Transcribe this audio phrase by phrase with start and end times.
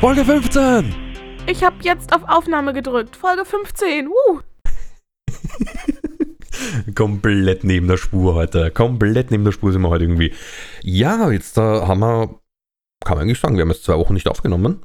[0.00, 0.94] Folge 15!
[1.46, 3.16] Ich habe jetzt auf Aufnahme gedrückt.
[3.16, 4.08] Folge 15.
[4.08, 4.40] Woo.
[6.94, 8.70] Komplett neben der Spur heute.
[8.70, 10.32] Komplett neben der Spur sind wir heute irgendwie.
[10.82, 12.40] Ja, jetzt da haben wir,
[13.04, 14.84] kann man eigentlich sagen, wir haben jetzt zwei Wochen nicht aufgenommen.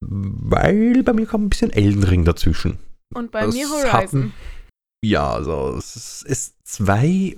[0.00, 2.78] Weil bei mir kam ein bisschen Elden Ring dazwischen.
[3.14, 3.92] Und bei Das mir Horizon.
[3.92, 4.32] hatten-
[5.04, 7.36] Ja, also es ist- ist zwei.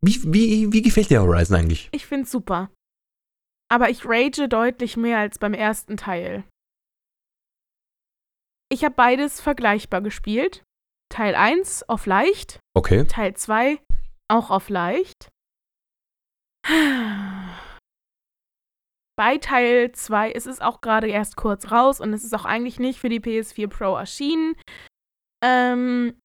[0.00, 1.88] Wie, wie, wie gefällt dir Horizon eigentlich?
[1.92, 2.70] Ich find's super.
[3.68, 6.44] Aber ich rage deutlich mehr als beim ersten Teil.
[8.70, 10.64] Ich habe beides vergleichbar gespielt.
[11.08, 13.04] Teil 1 auf leicht, Okay.
[13.06, 13.80] Teil 2
[14.28, 15.28] auch auf leicht.
[19.16, 22.78] Bei Teil 2 ist es auch gerade erst kurz raus und es ist auch eigentlich
[22.78, 24.56] nicht für die PS4 Pro erschienen.
[25.42, 26.20] Ähm,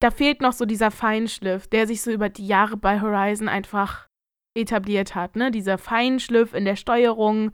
[0.00, 4.07] da fehlt noch so dieser Feinschliff, der sich so über die Jahre bei Horizon einfach
[4.56, 5.36] etabliert hat.
[5.36, 5.50] Ne?
[5.50, 7.52] Dieser Feinschliff in der Steuerung,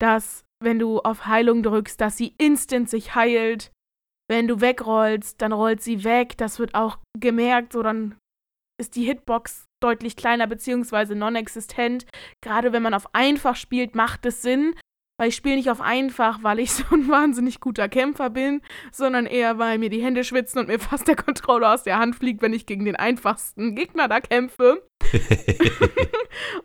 [0.00, 3.72] dass, wenn du auf Heilung drückst, dass sie instant sich heilt.
[4.28, 6.36] Wenn du wegrollst, dann rollt sie weg.
[6.38, 8.16] Das wird auch gemerkt, so dann
[8.80, 12.06] ist die Hitbox deutlich kleiner beziehungsweise non-existent.
[12.42, 14.74] Gerade wenn man auf einfach spielt, macht es Sinn.
[15.16, 18.62] Weil ich spiele nicht auf einfach, weil ich so ein wahnsinnig guter Kämpfer bin,
[18.92, 22.16] sondern eher, weil mir die Hände schwitzen und mir fast der Controller aus der Hand
[22.16, 24.88] fliegt, wenn ich gegen den einfachsten Gegner da kämpfe.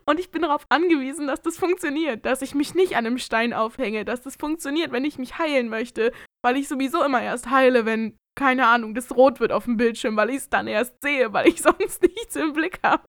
[0.06, 3.54] Und ich bin darauf angewiesen, dass das funktioniert, dass ich mich nicht an einem Stein
[3.54, 6.12] aufhänge, dass das funktioniert, wenn ich mich heilen möchte,
[6.44, 10.16] weil ich sowieso immer erst heile, wenn, keine Ahnung, das rot wird auf dem Bildschirm,
[10.18, 13.06] weil ich es dann erst sehe, weil ich sonst nichts im Blick habe.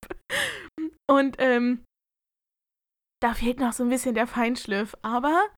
[1.09, 1.85] Und ähm,
[3.21, 5.49] da fehlt noch so ein bisschen der Feinschliff, aber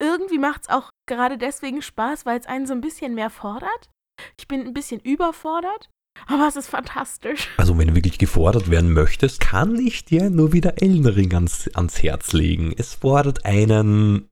[0.00, 3.90] irgendwie macht es auch gerade deswegen Spaß, weil es einen so ein bisschen mehr fordert.
[4.38, 5.90] Ich bin ein bisschen überfordert,
[6.26, 7.50] aber es ist fantastisch.
[7.56, 11.68] Also, wenn du wirklich gefordert werden möchtest, kann ich dir nur wieder Elden Ring ans,
[11.74, 12.72] ans Herz legen.
[12.76, 14.28] Es fordert einen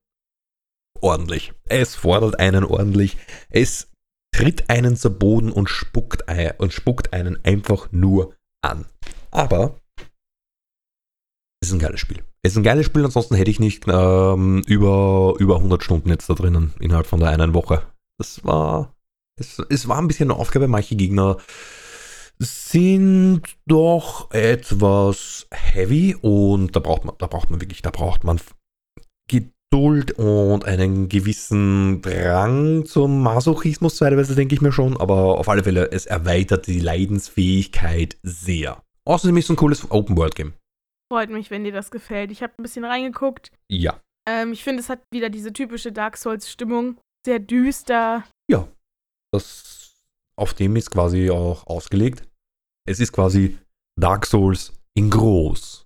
[1.00, 1.52] ordentlich.
[1.64, 3.16] Es fordert einen ordentlich.
[3.50, 3.92] Es
[4.34, 6.24] tritt einen zu Boden und spuckt,
[6.58, 8.86] und spuckt einen einfach nur an.
[9.30, 9.80] Aber
[11.60, 12.22] es ist ein geiles Spiel.
[12.46, 16.30] Es ist ein geiles Spiel, ansonsten hätte ich nicht ähm, über, über 100 Stunden jetzt
[16.30, 17.82] da drinnen innerhalb von der einen Woche.
[18.18, 18.94] Das war,
[19.36, 20.68] es, es war ein bisschen eine Aufgabe.
[20.68, 21.38] Manche Gegner
[22.38, 28.40] sind doch etwas heavy und da braucht man, da braucht man wirklich, da braucht man
[29.28, 35.64] Geduld und einen gewissen Drang zum Masochismus teilweise, denke ich mir schon, aber auf alle
[35.64, 38.84] Fälle, es erweitert die Leidensfähigkeit sehr.
[39.04, 40.52] Außerdem ist es ein cooles Open-World-Game.
[41.12, 42.30] Freut mich, wenn dir das gefällt.
[42.30, 43.52] Ich habe ein bisschen reingeguckt.
[43.70, 44.00] Ja.
[44.28, 46.98] Ähm, ich finde, es hat wieder diese typische Dark Souls-Stimmung.
[47.24, 48.24] Sehr düster.
[49.32, 49.94] Das,
[50.38, 52.28] auf dem ist quasi auch ausgelegt.
[52.88, 53.58] Es ist quasi
[53.98, 55.84] Dark Souls in groß.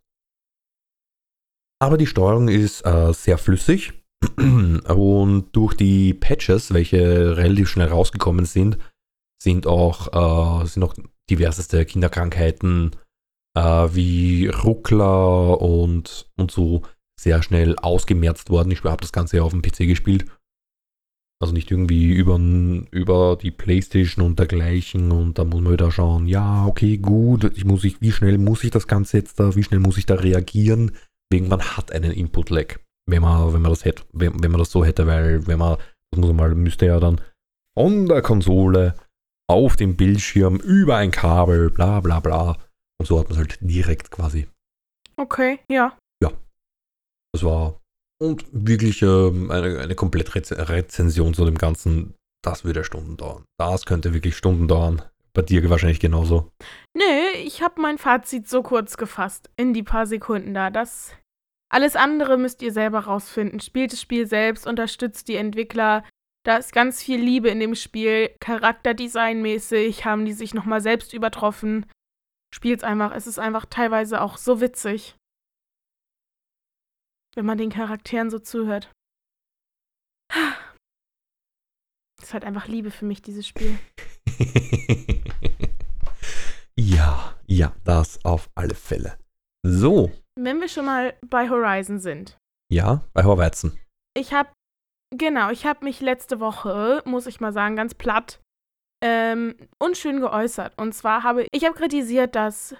[1.82, 3.92] Aber die Steuerung ist äh, sehr flüssig
[4.37, 8.78] und durch die Patches, welche relativ schnell rausgekommen sind,
[9.42, 10.94] sind auch, äh, sind auch
[11.31, 12.97] diverseste Kinderkrankheiten
[13.56, 16.83] äh, wie Ruckler und, und so
[17.21, 18.71] sehr schnell ausgemerzt worden.
[18.71, 20.27] Ich habe das Ganze ja auf dem PC gespielt.
[21.43, 22.38] Also nicht irgendwie über,
[22.91, 27.65] über die Playstation und dergleichen und da muss man wieder schauen, ja, okay, gut, ich
[27.65, 30.17] muss ich, wie schnell muss ich das Ganze jetzt da, wie schnell muss ich da
[30.17, 30.93] reagieren?
[31.31, 34.71] Wegen man hat einen Input-Lag, wenn man, wenn man das hätte, wenn, wenn man das
[34.71, 35.78] so hätte, weil wenn man,
[36.11, 37.22] das muss man mal, müsste ja dann
[37.75, 38.94] von der Konsole
[39.49, 42.59] auf dem Bildschirm über ein Kabel, bla bla bla.
[43.00, 44.47] Und so hat man es halt direkt quasi.
[45.16, 45.97] Okay, ja.
[47.33, 47.81] Das war
[48.21, 52.15] und wirklich ähm, eine, eine komplett Rezension zu dem Ganzen.
[52.43, 53.44] Das würde Stunden dauern.
[53.59, 55.03] Das könnte wirklich Stunden dauern.
[55.33, 56.50] Bei dir wahrscheinlich genauso.
[56.97, 59.49] Nee, ich habe mein Fazit so kurz gefasst.
[59.56, 60.71] In die paar Sekunden da.
[60.71, 61.15] Das.
[61.72, 63.61] Alles andere müsst ihr selber rausfinden.
[63.61, 66.05] Spielt das Spiel selbst, unterstützt die Entwickler.
[66.44, 68.31] Da ist ganz viel Liebe in dem Spiel.
[68.41, 71.87] Charakterdesignmäßig haben die sich nochmal selbst übertroffen.
[72.52, 73.12] Spielt's einfach.
[73.12, 75.17] Es ist einfach teilweise auch so witzig.
[77.35, 78.91] Wenn man den Charakteren so zuhört.
[82.17, 83.79] Das ist halt einfach Liebe für mich, dieses Spiel.
[86.76, 89.19] ja, ja, das auf alle Fälle.
[89.62, 92.38] So, Wenn wir schon mal bei Horizon sind.
[92.73, 93.79] ja, bei Horweizen.
[94.17, 94.50] Ich habe,
[95.14, 98.39] genau, ich habe mich letzte Woche, muss ich mal sagen, ganz platt,
[99.02, 100.76] ähm, unschön geäußert.
[100.79, 102.76] Und zwar habe ich habe kritisiert, dass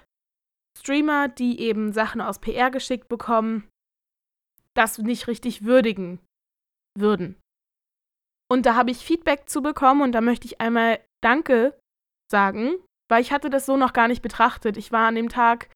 [0.77, 3.69] Streamer, die eben Sachen aus PR geschickt bekommen,
[4.75, 6.19] das nicht richtig würdigen
[6.97, 7.37] würden.
[8.49, 11.77] Und da habe ich Feedback zu bekommen und da möchte ich einmal Danke
[12.29, 12.75] sagen,
[13.09, 14.77] weil ich hatte das so noch gar nicht betrachtet.
[14.77, 15.69] Ich war an dem Tag,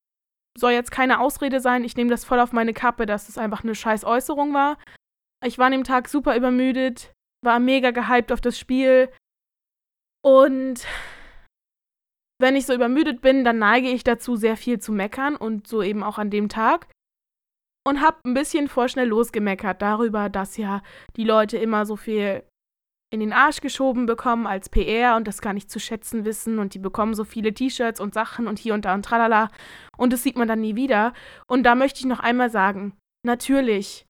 [0.58, 3.64] soll jetzt keine Ausrede sein, ich nehme das voll auf meine Kappe, dass es einfach
[3.64, 4.78] eine scheiß Äußerung war.
[5.44, 7.14] Ich war an dem Tag super übermüdet,
[7.44, 9.10] war mega gehypt auf das Spiel.
[10.26, 10.88] Und
[12.42, 15.84] wenn ich so übermüdet bin, dann neige ich dazu, sehr viel zu meckern und so
[15.84, 16.88] eben auch an dem Tag.
[17.88, 20.82] Und hab ein bisschen vorschnell losgemeckert darüber, dass ja
[21.16, 22.44] die Leute immer so viel
[23.14, 26.74] in den Arsch geschoben bekommen als PR und das gar nicht zu schätzen wissen und
[26.74, 29.50] die bekommen so viele T-Shirts und Sachen und hier und da und tralala
[29.96, 31.14] und das sieht man dann nie wieder.
[31.48, 34.08] Und da möchte ich noch einmal sagen, natürlich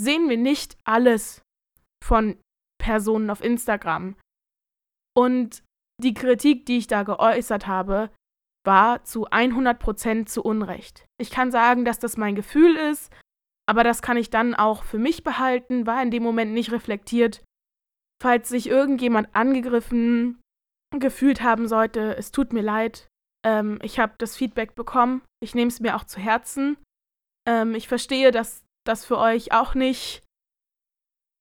[0.00, 1.42] sehen wir nicht alles
[2.02, 2.38] von
[2.78, 4.16] Personen auf Instagram.
[5.14, 5.62] Und
[6.02, 8.10] die Kritik, die ich da geäußert habe,
[8.64, 11.06] war zu 100% zu Unrecht.
[11.18, 13.12] Ich kann sagen, dass das mein Gefühl ist,
[13.66, 17.44] aber das kann ich dann auch für mich behalten, war in dem Moment nicht reflektiert.
[18.20, 20.40] Falls sich irgendjemand angegriffen
[20.96, 23.08] gefühlt haben sollte, es tut mir leid.
[23.44, 25.22] Ähm, ich habe das Feedback bekommen.
[25.40, 26.76] Ich nehme es mir auch zu Herzen.
[27.48, 30.22] Ähm, ich verstehe, dass das für euch auch nicht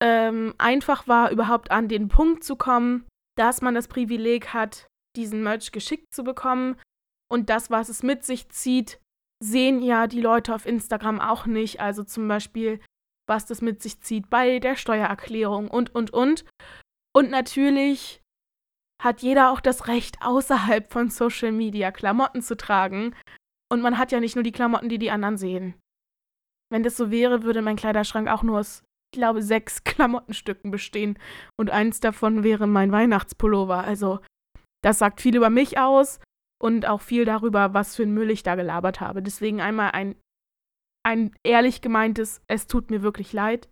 [0.01, 3.05] ähm, einfach war, überhaupt an den Punkt zu kommen,
[3.41, 6.79] dass man das Privileg hat, diesen Merch geschickt zu bekommen.
[7.27, 8.99] Und das, was es mit sich zieht,
[9.43, 11.79] sehen ja die Leute auf Instagram auch nicht.
[11.79, 12.79] Also zum Beispiel,
[13.27, 16.45] was das mit sich zieht bei der Steuererklärung und, und, und.
[17.15, 18.21] Und natürlich
[19.01, 23.15] hat jeder auch das Recht, außerhalb von Social Media Klamotten zu tragen.
[23.71, 25.73] Und man hat ja nicht nur die Klamotten, die die anderen sehen.
[26.71, 31.17] Wenn das so wäre, würde mein Kleiderschrank auch nur aus glaube, sechs Klamottenstücken bestehen.
[31.59, 33.83] Und eins davon wäre mein Weihnachtspullover.
[33.83, 34.19] Also,
[34.83, 36.19] das sagt viel über mich aus
[36.61, 39.21] und auch viel darüber, was für ein Müll ich da gelabert habe.
[39.21, 40.15] Deswegen einmal ein,
[41.03, 43.69] ein ehrlich gemeintes, es tut mir wirklich leid.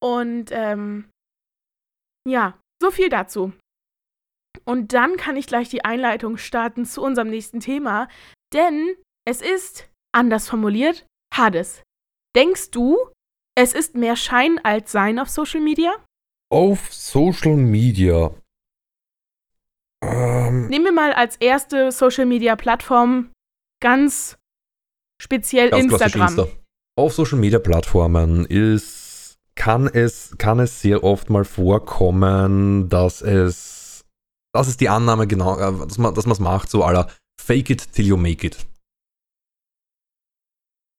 [0.00, 1.10] Und ähm,
[2.28, 3.52] ja, so viel dazu.
[4.64, 8.08] Und dann kann ich gleich die Einleitung starten zu unserem nächsten Thema,
[8.52, 8.96] denn
[9.26, 11.82] es ist, anders formuliert, Hades.
[12.36, 12.96] Denkst du,
[13.58, 15.92] es ist mehr Schein als Sein auf Social Media?
[16.48, 18.30] Auf Social Media.
[20.00, 23.32] Ähm, Nehmen wir mal als erste Social Media Plattform
[23.82, 24.38] ganz
[25.20, 26.28] speziell ganz Instagram.
[26.28, 26.46] Insta.
[26.96, 34.04] Auf Social Media Plattformen ist, kann es, kann es sehr oft mal vorkommen, dass es,
[34.52, 37.10] das ist die Annahme genau, äh, dass man es macht, so aller
[37.40, 38.64] Fake it till you make it.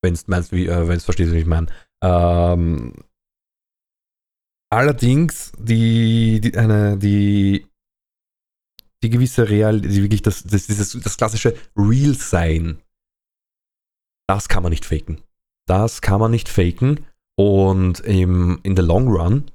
[0.01, 1.67] Wenn du meinst, wie, äh, wenn du verstehst, wie ich meine.
[2.01, 2.93] Ähm,
[4.71, 7.65] allerdings, die, die, eine, die,
[9.03, 12.81] die gewisse Real, die wirklich das, das, dieses, das klassische Real-Sein,
[14.27, 15.21] das kann man nicht faken.
[15.65, 17.05] Das kann man nicht faken.
[17.35, 19.49] Und im, in the long run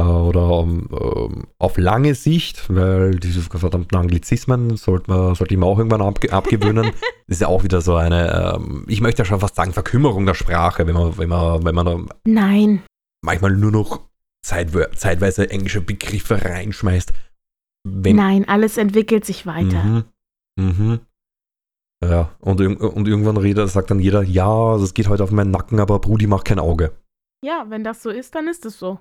[0.00, 6.00] oder ähm, auf lange Sicht, weil diese verdammten Anglizismen sollte man sollte mir auch irgendwann
[6.00, 6.84] abge abgewöhnen.
[7.26, 10.24] das ist ja auch wieder so eine, ähm, ich möchte ja schon fast sagen, Verkümmerung
[10.24, 12.82] der Sprache, wenn man, wenn man, wenn man Nein.
[13.22, 14.08] manchmal nur noch
[14.42, 17.12] zeitwe zeitweise englische Begriffe reinschmeißt.
[17.84, 19.82] Wenn Nein, alles entwickelt sich weiter.
[19.82, 20.04] Mhm.
[20.56, 21.00] Mhm.
[22.02, 25.78] Ja, und, und irgendwann redet, sagt dann jeder, ja, das geht heute auf meinen Nacken,
[25.78, 26.92] aber Brudi macht kein Auge.
[27.44, 28.98] Ja, wenn das so ist, dann ist es so.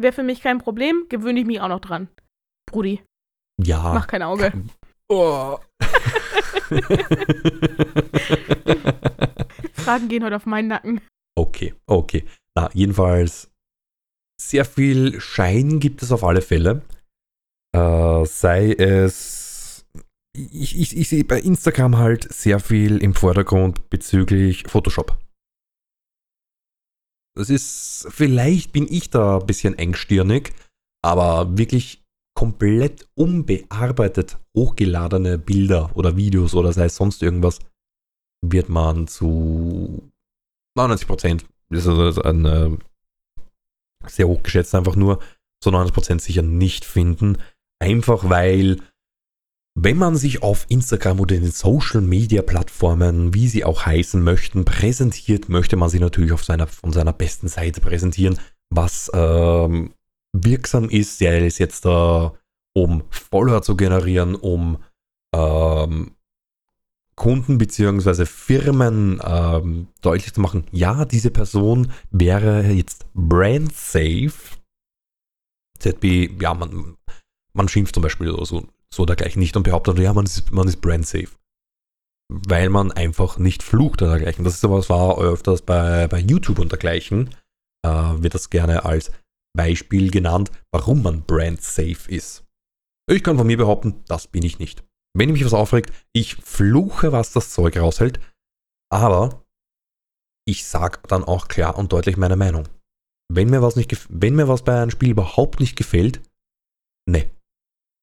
[0.00, 2.08] Wäre für mich kein Problem, gewöhne ich mich auch noch dran.
[2.66, 3.02] Brudi.
[3.62, 3.92] Ja.
[3.94, 4.52] Mach kein Auge.
[5.08, 5.58] Oh.
[9.74, 11.00] Fragen gehen heute auf meinen Nacken.
[11.36, 12.24] Okay, okay.
[12.54, 13.50] Na, jedenfalls,
[14.40, 16.82] sehr viel Schein gibt es auf alle Fälle.
[17.74, 19.86] Äh, sei es,
[20.36, 25.18] ich, ich, ich sehe bei Instagram halt sehr viel im Vordergrund bezüglich Photoshop.
[27.34, 30.52] Das ist, vielleicht bin ich da ein bisschen engstirnig,
[31.02, 37.58] aber wirklich komplett unbearbeitet hochgeladene Bilder oder Videos oder sei es sonst irgendwas,
[38.44, 40.10] wird man zu
[40.76, 42.70] 99 Prozent, das ist also ein äh,
[44.06, 45.20] sehr hochgeschätzt einfach nur,
[45.62, 47.38] zu 90 Prozent sicher nicht finden.
[47.80, 48.78] Einfach weil
[49.74, 54.64] wenn man sich auf Instagram oder den Social Media Plattformen, wie sie auch heißen möchten,
[54.64, 58.38] präsentiert, möchte man sich natürlich auf seiner, von seiner besten Seite präsentieren,
[58.70, 59.94] was ähm,
[60.34, 62.30] wirksam ist, sei es jetzt äh,
[62.74, 64.82] um Follower zu generieren, um
[65.34, 66.16] ähm,
[67.16, 68.26] Kunden bzw.
[68.26, 74.32] Firmen ähm, deutlich zu machen, ja, diese Person wäre jetzt brand safe.
[75.78, 76.96] ZB, ja, man,
[77.54, 80.68] man schimpft zum Beispiel oder so so dergleichen nicht und behauptet, ja, man ist, man
[80.68, 81.30] ist brand safe.
[82.28, 84.44] Weil man einfach nicht flucht oder dergleichen.
[84.44, 87.34] Das ist aber, was war öfters bei, bei YouTube und dergleichen,
[87.84, 89.10] äh, wird das gerne als
[89.56, 92.44] Beispiel genannt, warum man brand safe ist.
[93.10, 94.84] Ich kann von mir behaupten, das bin ich nicht.
[95.14, 98.20] Wenn mich was aufregt, ich fluche, was das Zeug raushält,
[98.90, 99.44] aber
[100.46, 102.68] ich sage dann auch klar und deutlich meine Meinung.
[103.30, 106.22] Wenn mir was nicht, wenn mir was bei einem Spiel überhaupt nicht gefällt,
[107.08, 107.30] ne,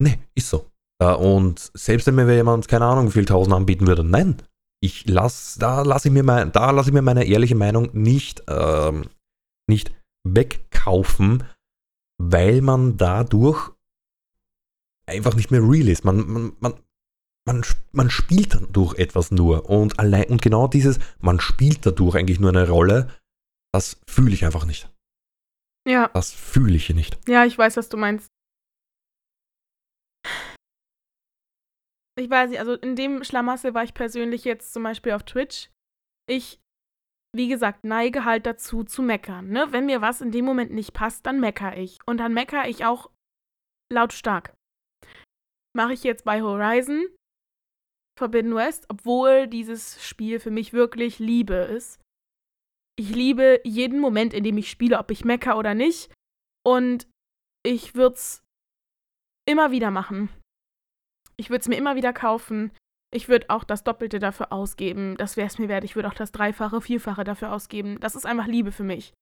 [0.01, 0.68] ne, ist so.
[1.01, 4.41] Äh, und selbst wenn mir jemand, keine Ahnung, wie viel tausend anbieten würde, nein,
[4.82, 8.44] ich lass, da lasse ich mir mein, da lasse ich mir meine ehrliche Meinung nicht,
[8.48, 9.10] ähm,
[9.68, 9.91] nicht
[10.24, 11.44] wegkaufen,
[12.22, 13.72] weil man dadurch
[15.06, 16.06] einfach nicht mehr real ist.
[16.06, 16.74] Man, man, man,
[17.46, 19.70] man, man spielt dadurch etwas nur.
[19.70, 23.10] Und allein, und genau dieses, man spielt dadurch eigentlich nur eine Rolle,
[23.74, 24.89] das fühle ich einfach nicht.
[25.88, 26.10] Ja.
[26.13, 27.18] Das fühle ich nicht.
[27.27, 28.29] Ja, ich weiß, was du meinst.
[32.19, 35.69] Ich weiß nicht, also in dem Schlamassel war ich persönlich jetzt zum Beispiel auf Twitch.
[36.29, 36.59] Ich,
[37.33, 39.47] wie gesagt, neige halt dazu zu meckern.
[39.47, 39.67] Ne?
[39.71, 41.97] Wenn mir was in dem Moment nicht passt, dann meckere ich.
[42.05, 43.09] Und dann meckere ich auch
[43.91, 44.53] lautstark.
[45.73, 47.07] Mache ich jetzt bei Horizon
[48.17, 52.01] Forbidden West, obwohl dieses Spiel für mich wirklich Liebe ist.
[52.97, 56.11] Ich liebe jeden Moment, in dem ich spiele, ob ich mecker oder nicht.
[56.65, 57.07] Und
[57.65, 58.43] ich würde es
[59.47, 60.27] immer wieder machen.
[61.39, 62.72] Ich würde es mir immer wieder kaufen.
[63.12, 65.15] Ich würde auch das Doppelte dafür ausgeben.
[65.17, 65.84] Das wäre es mir wert.
[65.86, 68.00] Ich würde auch das Dreifache, Vierfache dafür ausgeben.
[68.01, 69.13] Das ist einfach Liebe für mich.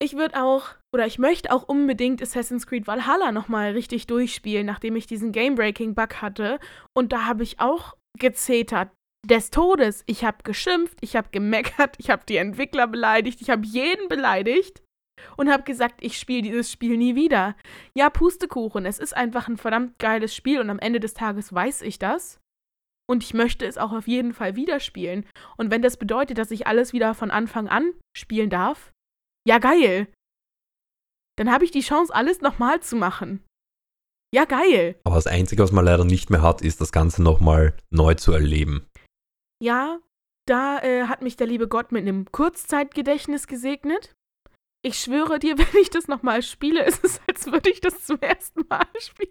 [0.00, 4.94] Ich würde auch, oder ich möchte auch unbedingt Assassin's Creed Valhalla nochmal richtig durchspielen, nachdem
[4.94, 6.60] ich diesen Game-Breaking-Bug hatte.
[6.94, 8.90] Und da habe ich auch gezetert
[9.26, 10.04] des Todes.
[10.06, 14.82] Ich habe geschimpft, ich habe gemeckert, ich habe die Entwickler beleidigt, ich habe jeden beleidigt
[15.36, 17.56] und habe gesagt, ich spiele dieses Spiel nie wieder.
[17.94, 21.82] Ja, Pustekuchen, es ist einfach ein verdammt geiles Spiel und am Ende des Tages weiß
[21.82, 22.40] ich das.
[23.10, 25.26] Und ich möchte es auch auf jeden Fall wieder spielen.
[25.56, 28.92] Und wenn das bedeutet, dass ich alles wieder von Anfang an spielen darf,
[29.46, 30.08] ja geil.
[31.36, 33.44] Dann habe ich die Chance, alles nochmal zu machen.
[34.34, 35.00] Ja, geil.
[35.04, 38.32] Aber das Einzige, was man leider nicht mehr hat, ist das Ganze nochmal neu zu
[38.32, 38.86] erleben.
[39.62, 40.00] Ja,
[40.46, 44.16] da äh, hat mich der liebe Gott mit einem Kurzzeitgedächtnis gesegnet
[44.82, 48.20] ich schwöre dir, wenn ich das nochmal spiele, ist es, als würde ich das zum
[48.20, 49.30] ersten Mal spielen.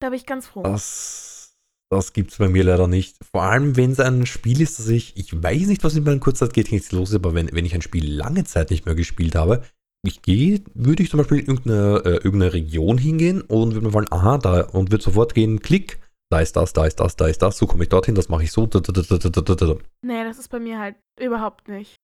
[0.00, 0.62] da bin ich ganz froh.
[0.62, 1.56] Das,
[1.90, 3.16] das es bei mir leider nicht.
[3.24, 6.20] Vor allem, wenn es ein Spiel ist, das ich, ich weiß nicht, was mit meinem
[6.20, 9.62] Kurzzeitgedächtnis los ist, aber wenn, wenn ich ein Spiel lange Zeit nicht mehr gespielt habe,
[10.04, 13.92] ich gehe, würde ich zum Beispiel in irgendeine, äh, irgendeine Region hingehen und würde mir
[13.92, 15.98] wollen, aha, da, und würde sofort gehen, klick,
[16.30, 18.42] da ist das, da ist das, da ist das, so komme ich dorthin, das mache
[18.42, 18.66] ich so.
[20.02, 21.96] Nee, das ist bei mir halt überhaupt nicht.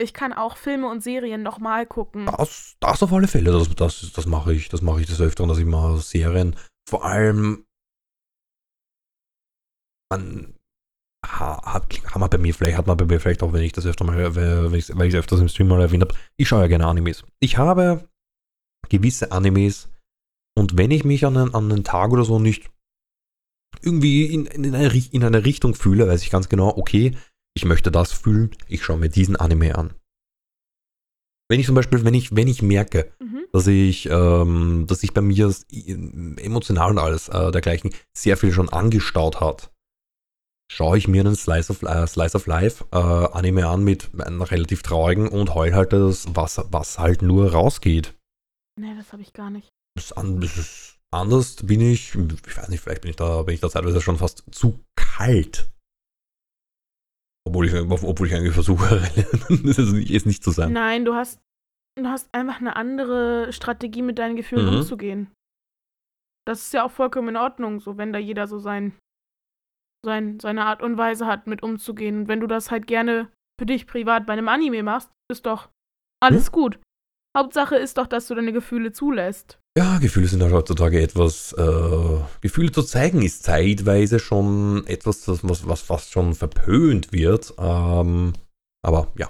[0.00, 2.26] Ich kann auch Filme und Serien nochmal gucken.
[2.26, 5.48] Das, das auf alle Fälle, das, das, das mache ich, das mache ich des Öfteren,
[5.48, 6.56] dass ich mal Serien,
[6.88, 7.66] vor allem,
[10.10, 10.54] man
[11.24, 13.86] hat, hat man bei mir vielleicht, hat man bei mir vielleicht auch, wenn ich das
[13.86, 16.86] öfter mal, weil ich es öfters im Stream mal erwähnt habe, ich schaue ja gerne
[16.86, 17.24] Animes.
[17.40, 18.08] Ich habe
[18.88, 19.90] gewisse Animes
[20.58, 22.70] und wenn ich mich an einen, an einen Tag oder so nicht
[23.82, 27.16] irgendwie in, in, eine, in eine Richtung fühle, weiß ich ganz genau, okay,
[27.54, 29.94] ich möchte das fühlen, ich schaue mir diesen Anime an.
[31.48, 33.44] Wenn ich zum Beispiel, wenn ich, wenn ich merke, mhm.
[33.52, 38.68] dass ich, ähm, dass sich bei mir emotional und alles äh, dergleichen sehr viel schon
[38.68, 39.72] angestaut hat,
[40.70, 44.42] schaue ich mir einen Slice of, äh, Slice of Life äh, Anime an mit einem
[44.42, 48.14] relativ traurigen und heul halt das, was, was halt nur rausgeht.
[48.80, 49.68] Nee, das habe ich gar nicht.
[49.96, 53.60] Das, das ist Anders bin ich, ich weiß nicht, vielleicht bin ich da, bin ich
[53.60, 55.70] da zeitweise schon fast zu kalt.
[57.46, 58.96] Obwohl ich, obwohl ich eigentlich versuche,
[60.14, 60.72] es nicht zu sein.
[60.72, 61.40] Nein, du hast,
[61.98, 64.76] du hast einfach eine andere Strategie, mit deinen Gefühlen mhm.
[64.78, 65.32] umzugehen.
[66.46, 68.96] Das ist ja auch vollkommen in Ordnung, so wenn da jeder so sein,
[70.04, 72.20] sein, seine Art und Weise hat, mit umzugehen.
[72.20, 75.70] Und wenn du das halt gerne für dich privat bei einem Anime machst, ist doch
[76.22, 76.52] alles hm?
[76.52, 76.80] gut.
[77.36, 79.58] Hauptsache ist doch, dass du deine Gefühle zulässt.
[79.78, 85.68] Ja, Gefühle sind halt heutzutage etwas, äh, Gefühle zu zeigen ist zeitweise schon etwas, was,
[85.68, 87.54] was fast schon verpönt wird.
[87.56, 88.32] Ähm,
[88.84, 89.28] aber ja.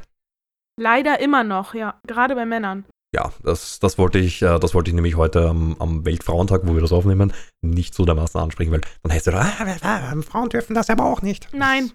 [0.80, 2.00] Leider immer noch, ja.
[2.06, 2.86] Gerade bei Männern.
[3.14, 6.74] Ja, das, das, wollte ich, äh, das wollte ich nämlich heute am, am, Weltfrauentag, wo
[6.74, 10.88] wir das aufnehmen, nicht so dermaßen ansprechen, weil dann heißt es, ah, Frauen dürfen das
[10.88, 11.48] aber auch nicht.
[11.52, 11.92] Nein.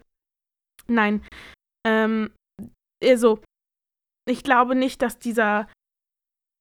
[0.87, 1.23] Nein.
[1.87, 2.31] Ähm,
[3.01, 3.39] also,
[4.29, 5.67] ich glaube nicht, dass dieser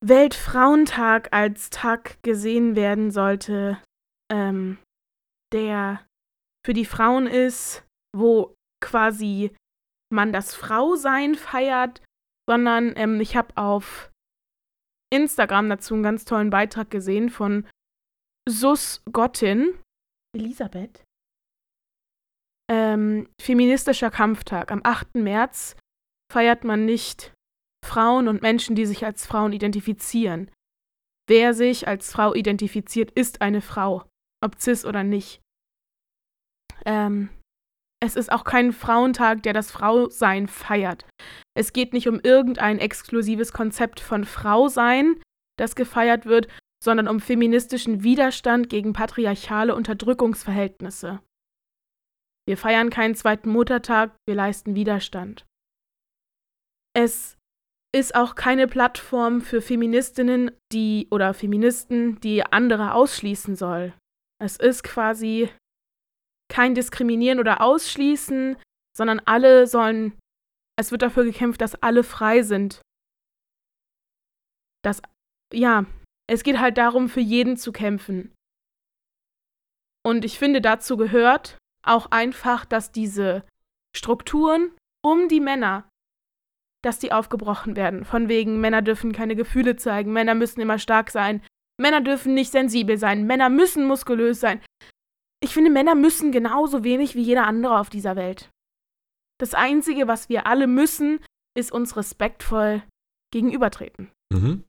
[0.00, 3.80] Weltfrauentag als Tag gesehen werden sollte,
[4.30, 4.78] ähm,
[5.52, 6.04] der
[6.64, 7.84] für die Frauen ist,
[8.16, 9.54] wo quasi
[10.12, 12.02] man das Frausein feiert,
[12.48, 14.10] sondern ähm, ich habe auf
[15.12, 17.66] Instagram dazu einen ganz tollen Beitrag gesehen von
[18.48, 19.78] Sus Gottin,
[20.34, 21.04] Elisabeth.
[22.70, 24.72] Ähm, feministischer Kampftag.
[24.72, 25.16] Am 8.
[25.16, 25.76] März
[26.32, 27.33] feiert man nicht
[27.84, 30.50] Frauen und Menschen, die sich als Frauen identifizieren.
[31.28, 34.04] Wer sich als Frau identifiziert, ist eine Frau,
[34.42, 35.40] ob cis oder nicht.
[36.84, 37.30] Ähm,
[38.02, 41.06] es ist auch kein Frauentag, der das Frausein feiert.
[41.56, 45.22] Es geht nicht um irgendein exklusives Konzept von Frausein,
[45.58, 46.48] das gefeiert wird,
[46.82, 51.20] sondern um feministischen Widerstand gegen patriarchale Unterdrückungsverhältnisse.
[52.46, 55.46] Wir feiern keinen zweiten Muttertag, wir leisten Widerstand.
[56.94, 57.38] Es
[57.94, 63.94] ist auch keine Plattform für Feministinnen, die oder Feministen, die andere ausschließen soll.
[64.42, 65.48] Es ist quasi
[66.48, 68.56] kein Diskriminieren oder Ausschließen,
[68.96, 70.18] sondern alle sollen,
[70.76, 72.80] es wird dafür gekämpft, dass alle frei sind.
[74.82, 75.00] Dass,
[75.52, 75.86] ja,
[76.28, 78.34] es geht halt darum, für jeden zu kämpfen.
[80.04, 83.46] Und ich finde, dazu gehört auch einfach, dass diese
[83.96, 85.88] Strukturen um die Männer,
[86.84, 88.04] dass die aufgebrochen werden.
[88.04, 91.42] Von wegen, Männer dürfen keine Gefühle zeigen, Männer müssen immer stark sein,
[91.80, 94.60] Männer dürfen nicht sensibel sein, Männer müssen muskulös sein.
[95.42, 98.50] Ich finde, Männer müssen genauso wenig wie jeder andere auf dieser Welt.
[99.38, 101.20] Das Einzige, was wir alle müssen,
[101.56, 102.82] ist uns respektvoll
[103.32, 104.10] gegenübertreten.
[104.32, 104.64] Mhm.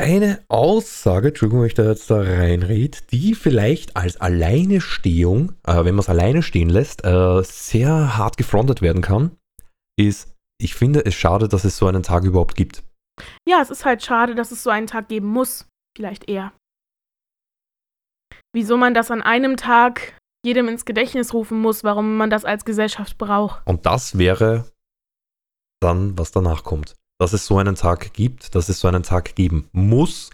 [0.00, 5.96] Eine Aussage, Entschuldigung, wenn ich da jetzt da reinrede, die vielleicht als Alleinestehung, äh, wenn
[5.96, 9.32] man es alleine stehen lässt, äh, sehr hart gefrontet werden kann,
[9.98, 12.82] ist, ich finde es schade, dass es so einen Tag überhaupt gibt.
[13.48, 15.66] Ja, es ist halt schade, dass es so einen Tag geben muss.
[15.96, 16.52] Vielleicht eher.
[18.52, 22.64] Wieso man das an einem Tag jedem ins Gedächtnis rufen muss, warum man das als
[22.64, 23.66] Gesellschaft braucht.
[23.66, 24.70] Und das wäre
[25.80, 29.34] dann, was danach kommt dass es so einen Tag gibt, dass es so einen Tag
[29.34, 30.30] geben muss,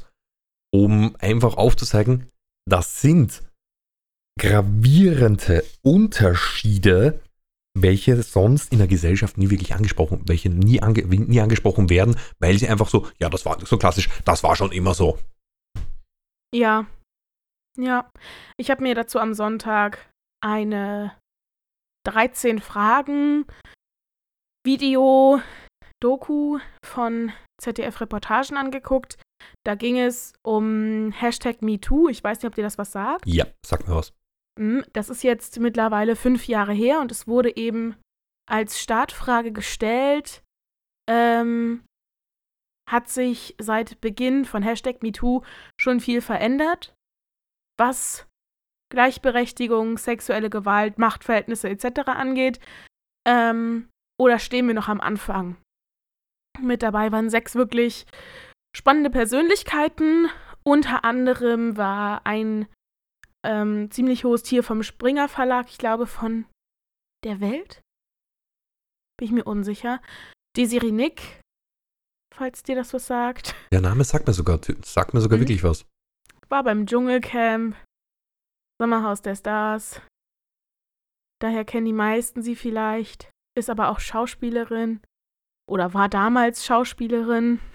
[0.73, 2.31] um einfach aufzuzeigen,
[2.69, 3.43] das sind
[4.39, 7.21] gravierende Unterschiede,
[7.77, 12.59] welche sonst in der Gesellschaft nie wirklich angesprochen, welche nie, ange, nie angesprochen werden, weil
[12.59, 15.19] sie einfach so, ja, das war so klassisch, das war schon immer so.
[16.55, 16.87] Ja.
[17.77, 18.09] Ja.
[18.57, 20.09] Ich habe mir dazu am Sonntag
[20.41, 21.17] eine
[22.07, 23.45] 13 Fragen
[24.65, 25.41] Video
[26.01, 29.19] Doku von ZDF-Reportagen angeguckt.
[29.65, 32.09] Da ging es um Hashtag MeToo.
[32.09, 33.27] Ich weiß nicht, ob dir das was sagt.
[33.27, 34.13] Ja, sag mir was.
[34.59, 37.97] Hm, das ist jetzt mittlerweile fünf Jahre her und es wurde eben
[38.49, 40.43] als Startfrage gestellt.
[41.09, 41.85] Ähm,
[42.89, 45.43] hat sich seit Beginn von Hashtag MeToo
[45.81, 46.95] schon viel verändert,
[47.79, 48.27] was
[48.93, 52.09] Gleichberechtigung, sexuelle Gewalt, Machtverhältnisse etc.
[52.09, 52.61] angeht?
[53.27, 53.89] Ähm,
[54.21, 55.57] oder stehen wir noch am Anfang?
[56.61, 58.07] Mit dabei waren sechs wirklich
[58.77, 60.29] spannende Persönlichkeiten.
[60.63, 62.69] Unter anderem war ein
[63.45, 66.47] ähm, ziemlich hohes Tier vom Springer Verlag, ich glaube von
[67.25, 67.81] der Welt.
[69.19, 70.01] Bin ich mir unsicher.
[70.57, 71.41] Desiree Nick,
[72.35, 73.55] falls dir das was sagt.
[73.73, 75.43] Der Name sagt mir sogar, sagt mir sogar mhm.
[75.43, 75.87] wirklich was.
[76.49, 77.77] War beim Dschungelcamp,
[78.81, 80.01] Sommerhaus der Stars.
[81.41, 83.31] Daher kennen die meisten sie vielleicht.
[83.57, 85.01] Ist aber auch Schauspielerin
[85.69, 87.61] oder war damals Schauspielerin.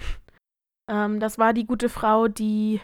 [0.92, 2.82] Ähm, das war die gute Frau, die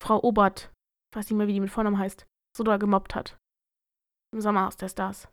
[0.00, 0.70] Frau Obert,
[1.14, 3.38] ich weiß nicht mehr, wie die mit Vornamen heißt, so da gemobbt hat.
[4.34, 5.28] Im Sommerhaus der Stars.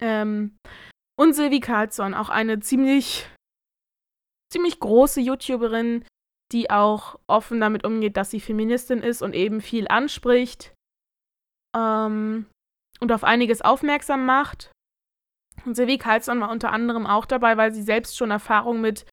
[0.00, 0.56] Ähm,
[1.20, 3.28] und Sylvie Carlsson, auch eine ziemlich,
[4.50, 6.06] ziemlich große YouTuberin,
[6.50, 10.72] die auch offen damit umgeht, dass sie Feministin ist und eben viel anspricht
[11.76, 12.46] ähm,
[12.98, 14.72] und auf einiges aufmerksam macht.
[15.66, 19.04] Und Silvi Carlsson war unter anderem auch dabei, weil sie selbst schon Erfahrung mit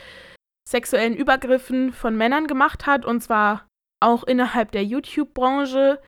[0.65, 3.67] sexuellen Übergriffen von Männern gemacht hat, und zwar
[4.03, 6.01] auch innerhalb der YouTube-Branche.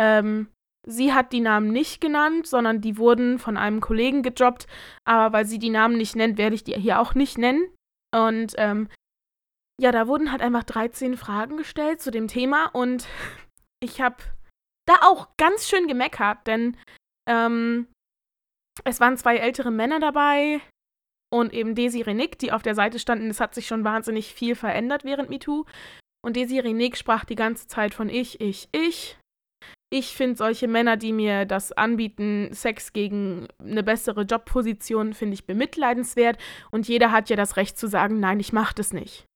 [0.00, 0.48] Ähm,
[0.86, 4.66] sie hat die Namen nicht genannt, sondern die wurden von einem Kollegen gedroppt,
[5.04, 7.68] aber weil sie die Namen nicht nennt, werde ich die hier auch nicht nennen.
[8.14, 8.88] Und ähm,
[9.80, 13.06] ja, da wurden halt einfach 13 Fragen gestellt zu dem Thema und
[13.82, 14.16] ich habe
[14.86, 16.76] da auch ganz schön gemeckert, denn
[17.28, 17.88] ähm,
[18.84, 20.60] es waren zwei ältere Männer dabei
[21.32, 23.30] und eben Desiree Nick, die auf der Seite standen.
[23.30, 25.64] Es hat sich schon wahnsinnig viel verändert während MeToo.
[26.24, 29.18] Und Desiree Nick sprach die ganze Zeit von ich, ich, ich.
[29.92, 35.46] Ich finde solche Männer, die mir das anbieten, Sex gegen eine bessere Jobposition, finde ich
[35.46, 36.38] bemitleidenswert.
[36.70, 39.26] Und jeder hat ja das Recht zu sagen, nein, ich mache das nicht.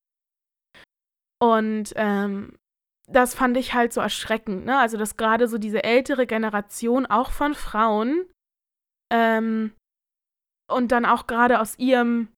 [1.39, 2.57] Und ähm,
[3.07, 4.65] das fand ich halt so erschreckend.
[4.65, 4.79] Ne?
[4.79, 8.25] Also, dass gerade so diese ältere Generation auch von Frauen
[9.13, 9.73] ähm,
[10.71, 12.29] und dann auch gerade aus ihrem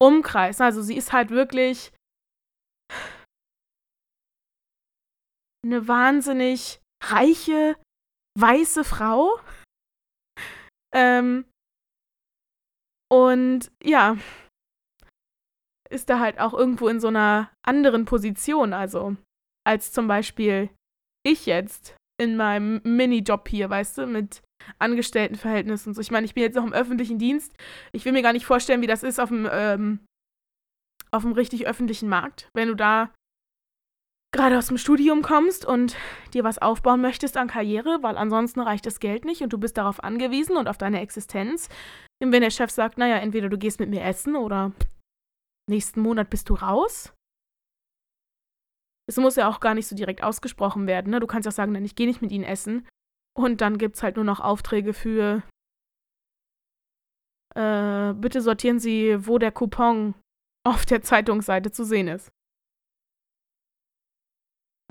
[0.00, 0.60] Umkreis.
[0.60, 1.92] Also sie ist halt wirklich
[5.64, 7.76] eine wahnsinnig reiche,
[8.38, 9.38] weiße Frau.
[10.94, 11.44] Ähm,
[13.12, 14.16] und ja,
[15.90, 19.16] ist da halt auch irgendwo in so einer anderen Position, also
[19.66, 20.70] als zum Beispiel
[21.26, 24.42] ich jetzt in meinem Minijob hier, weißt du, mit
[24.78, 26.00] Angestelltenverhältnis und so.
[26.00, 27.52] Ich meine, ich bin jetzt noch im öffentlichen Dienst.
[27.92, 30.00] Ich will mir gar nicht vorstellen, wie das ist auf dem, ähm,
[31.10, 33.14] auf dem richtig öffentlichen Markt, wenn du da
[34.32, 35.96] gerade aus dem Studium kommst und
[36.34, 39.76] dir was aufbauen möchtest an Karriere, weil ansonsten reicht das Geld nicht und du bist
[39.76, 41.68] darauf angewiesen und auf deine Existenz.
[42.22, 44.72] Und wenn der Chef sagt, naja, entweder du gehst mit mir essen oder
[45.68, 47.12] nächsten Monat bist du raus.
[49.08, 51.10] Es muss ja auch gar nicht so direkt ausgesprochen werden.
[51.10, 51.20] Ne?
[51.20, 52.86] Du kannst ja sagen, nein, ich gehe nicht mit ihnen essen.
[53.34, 55.42] Und dann gibt es halt nur noch Aufträge für,
[57.54, 60.14] äh, bitte sortieren Sie, wo der Coupon
[60.66, 62.30] auf der Zeitungsseite zu sehen ist.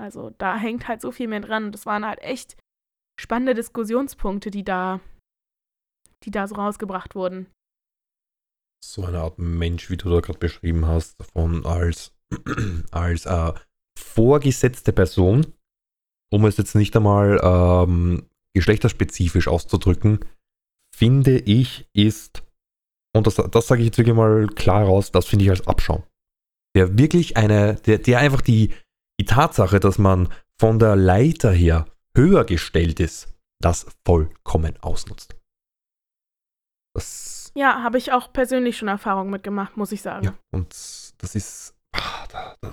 [0.00, 1.72] Also da hängt halt so viel mehr dran.
[1.72, 2.56] Das waren halt echt
[3.20, 5.00] spannende Diskussionspunkte, die da,
[6.24, 7.46] die da so rausgebracht wurden.
[8.84, 12.12] So eine Art Mensch, wie du da gerade beschrieben hast, davon als,
[12.92, 13.52] als äh,
[13.98, 15.52] vorgesetzte Person,
[16.32, 20.20] um es jetzt nicht einmal ähm, geschlechterspezifisch auszudrücken,
[20.94, 22.44] finde ich, ist,
[23.16, 26.04] und das, das sage ich jetzt wirklich mal klar raus, das finde ich als Abschaum.
[26.76, 28.72] Der wirklich eine, der, der einfach die,
[29.20, 30.28] die Tatsache, dass man
[30.58, 35.36] von der Leiter her höher gestellt ist, das vollkommen ausnutzt.
[36.94, 40.24] Das ja, habe ich auch persönlich schon Erfahrungen mitgemacht, muss ich sagen.
[40.24, 40.68] Ja, und
[41.18, 41.74] das ist.
[41.92, 42.72] Ah, da, da.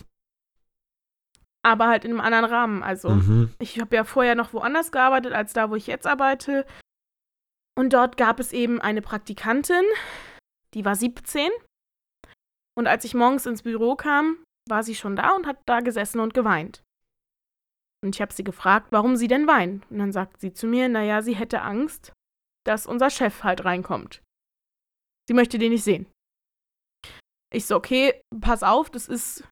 [1.64, 2.84] Aber halt in einem anderen Rahmen.
[2.84, 3.54] Also, mhm.
[3.60, 6.66] ich habe ja vorher noch woanders gearbeitet, als da, wo ich jetzt arbeite.
[7.76, 9.84] Und dort gab es eben eine Praktikantin,
[10.74, 11.50] die war 17.
[12.78, 14.38] Und als ich morgens ins Büro kam,
[14.70, 16.84] war sie schon da und hat da gesessen und geweint.
[18.04, 19.90] Und ich habe sie gefragt, warum sie denn weint.
[19.90, 22.14] Und dann sagt sie zu mir, naja, sie hätte Angst,
[22.66, 24.22] dass unser Chef halt reinkommt.
[25.28, 26.08] Sie möchte den nicht sehen.
[27.52, 29.48] Ich so, okay, pass auf, das ist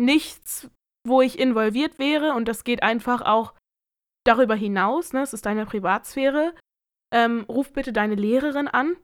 [0.00, 0.68] nichts,
[1.06, 3.54] wo ich involviert wäre und das geht einfach auch
[4.24, 5.22] darüber hinaus, ne?
[5.22, 6.54] Es ist deine Privatsphäre.
[7.12, 8.96] Ähm, ruf bitte deine Lehrerin an.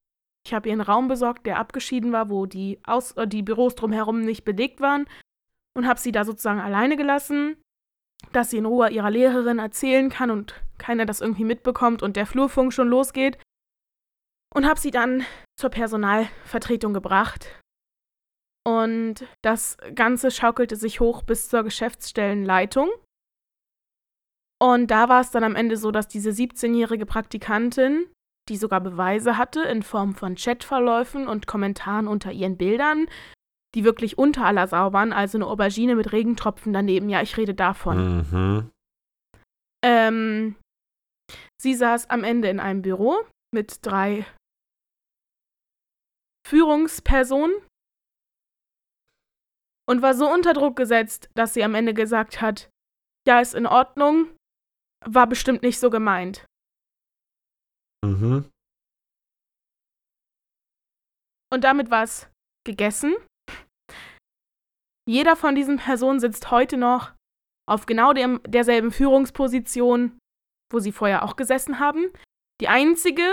[0.45, 3.75] Ich habe ihr einen Raum besorgt, der abgeschieden war, wo die, Aus äh, die Büros
[3.75, 5.07] drumherum nicht belegt waren
[5.77, 7.57] und habe sie da sozusagen alleine gelassen,
[8.33, 12.27] dass sie in Ruhe ihrer Lehrerin erzählen kann und keiner das irgendwie mitbekommt und der
[12.27, 13.39] Flurfunk schon losgeht.
[14.53, 15.25] Und habe sie dann
[15.57, 17.61] zur Personalvertretung gebracht.
[18.67, 22.91] Und das Ganze schaukelte sich hoch bis zur Geschäftsstellenleitung.
[24.61, 28.07] Und da war es dann am Ende so, dass diese 17-jährige Praktikantin,
[28.49, 33.07] die sogar Beweise hatte in Form von Chatverläufen und Kommentaren unter ihren Bildern,
[33.75, 37.09] die wirklich unter aller Sau waren, also eine Aubergine mit Regentropfen daneben.
[37.09, 38.19] Ja, ich rede davon.
[38.19, 38.71] Mhm.
[39.85, 40.57] Ähm,
[41.61, 44.27] sie saß am Ende in einem Büro mit drei
[46.47, 47.55] Führungspersonen
[49.89, 52.71] und war so unter Druck gesetzt, dass sie am Ende gesagt hat,
[53.27, 54.35] ja, ist in Ordnung,
[55.05, 56.47] war bestimmt nicht so gemeint.
[58.05, 58.51] Mhm.
[61.53, 62.31] Und damit war es
[62.65, 63.15] gegessen.
[65.09, 67.13] Jeder von diesen Personen sitzt heute noch
[67.69, 70.19] auf genau dem, derselben Führungsposition,
[70.73, 72.13] wo sie vorher auch gesessen haben.
[72.61, 73.29] Die einzige,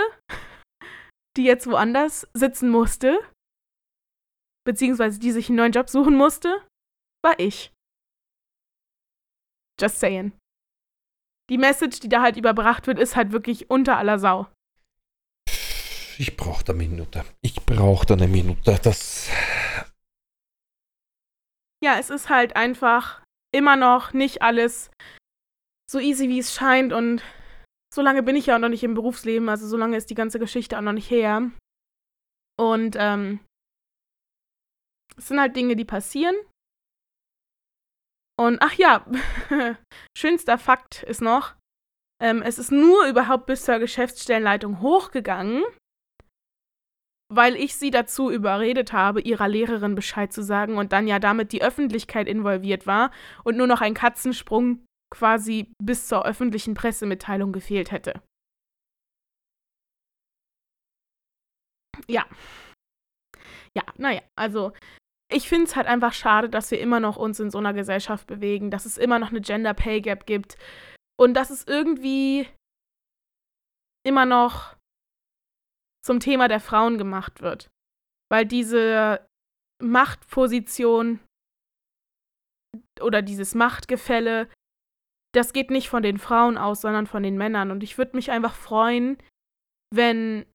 [1.36, 3.18] die jetzt woanders sitzen musste,
[4.64, 6.66] beziehungsweise die sich einen neuen Job suchen musste,
[7.24, 7.72] war ich.
[9.80, 10.32] Just saying.
[11.50, 14.46] Die Message, die da halt überbracht wird, ist halt wirklich unter aller Sau.
[16.18, 17.24] Ich brauche eine Minute.
[17.42, 18.78] Ich brauche eine Minute.
[18.82, 19.30] Das
[21.82, 23.22] ja, es ist halt einfach
[23.54, 24.90] immer noch nicht alles
[25.90, 26.92] so easy, wie es scheint.
[26.92, 27.22] Und
[27.94, 30.14] so lange bin ich ja auch noch nicht im Berufsleben, also so lange ist die
[30.14, 31.50] ganze Geschichte auch noch nicht her.
[32.58, 33.40] Und ähm,
[35.16, 36.34] es sind halt Dinge, die passieren.
[38.38, 39.04] Und ach ja,
[40.16, 41.54] schönster Fakt ist noch,
[42.22, 45.64] ähm, es ist nur überhaupt bis zur Geschäftsstellenleitung hochgegangen,
[47.32, 51.52] weil ich sie dazu überredet habe, ihrer Lehrerin Bescheid zu sagen und dann ja damit
[51.52, 53.10] die Öffentlichkeit involviert war
[53.44, 58.20] und nur noch ein Katzensprung quasi bis zur öffentlichen Pressemitteilung gefehlt hätte.
[62.06, 62.26] Ja.
[63.76, 64.72] Ja, naja, also
[65.30, 68.26] ich finde es halt einfach schade, dass wir immer noch uns in so einer Gesellschaft
[68.26, 70.56] bewegen, dass es immer noch eine Gender Pay Gap gibt
[71.20, 72.48] und dass es irgendwie
[74.06, 74.77] immer noch
[76.08, 77.70] zum Thema der Frauen gemacht wird.
[78.32, 79.28] Weil diese
[79.82, 81.20] Machtposition
[83.02, 84.48] oder dieses Machtgefälle,
[85.34, 87.70] das geht nicht von den Frauen aus, sondern von den Männern.
[87.70, 89.18] Und ich würde mich einfach freuen,
[89.94, 90.46] wenn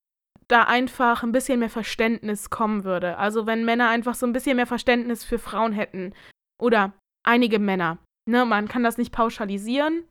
[0.47, 3.17] da einfach ein bisschen mehr Verständnis kommen würde.
[3.19, 6.15] Also wenn Männer einfach so ein bisschen mehr Verständnis für Frauen hätten.
[6.59, 7.99] Oder einige Männer.
[8.27, 10.03] Ne, man kann das nicht pauschalisieren.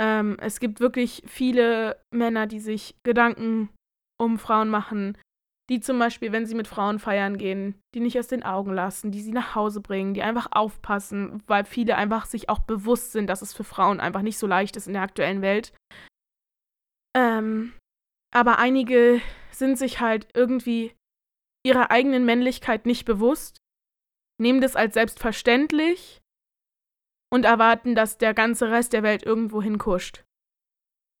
[0.00, 3.68] Ähm, es gibt wirklich viele Männer, die sich Gedanken
[4.20, 5.18] um Frauen machen,
[5.70, 9.10] die zum Beispiel, wenn sie mit Frauen feiern gehen, die nicht aus den Augen lassen,
[9.10, 13.28] die sie nach Hause bringen, die einfach aufpassen, weil viele einfach sich auch bewusst sind,
[13.28, 15.72] dass es für Frauen einfach nicht so leicht ist in der aktuellen Welt.
[17.16, 17.72] Ähm,
[18.34, 19.22] aber einige
[19.52, 20.92] sind sich halt irgendwie
[21.64, 23.58] ihrer eigenen Männlichkeit nicht bewusst,
[24.38, 26.20] nehmen das als selbstverständlich
[27.32, 30.24] und erwarten, dass der ganze Rest der Welt irgendwo hinkuscht.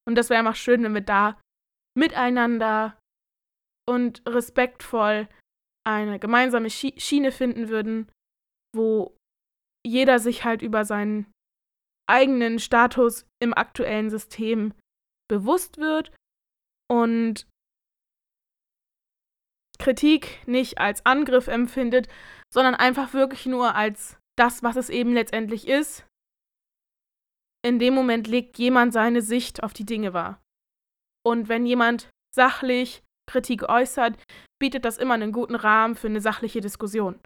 [0.06, 1.40] Und das wäre einfach schön, wenn wir da
[1.96, 2.98] miteinander
[3.88, 5.28] und respektvoll
[5.86, 8.10] eine gemeinsame Schiene finden würden,
[8.74, 9.16] wo
[9.86, 11.30] jeder sich halt über seinen
[12.08, 14.74] eigenen Status im aktuellen System
[15.28, 16.12] bewusst wird
[16.90, 17.46] und
[19.78, 22.08] Kritik nicht als Angriff empfindet,
[22.52, 26.06] sondern einfach wirklich nur als das, was es eben letztendlich ist.
[27.64, 30.43] In dem Moment legt jemand seine Sicht auf die Dinge wahr.
[31.24, 34.18] Und wenn jemand sachlich Kritik äußert,
[34.60, 37.20] bietet das immer einen guten Rahmen für eine sachliche Diskussion.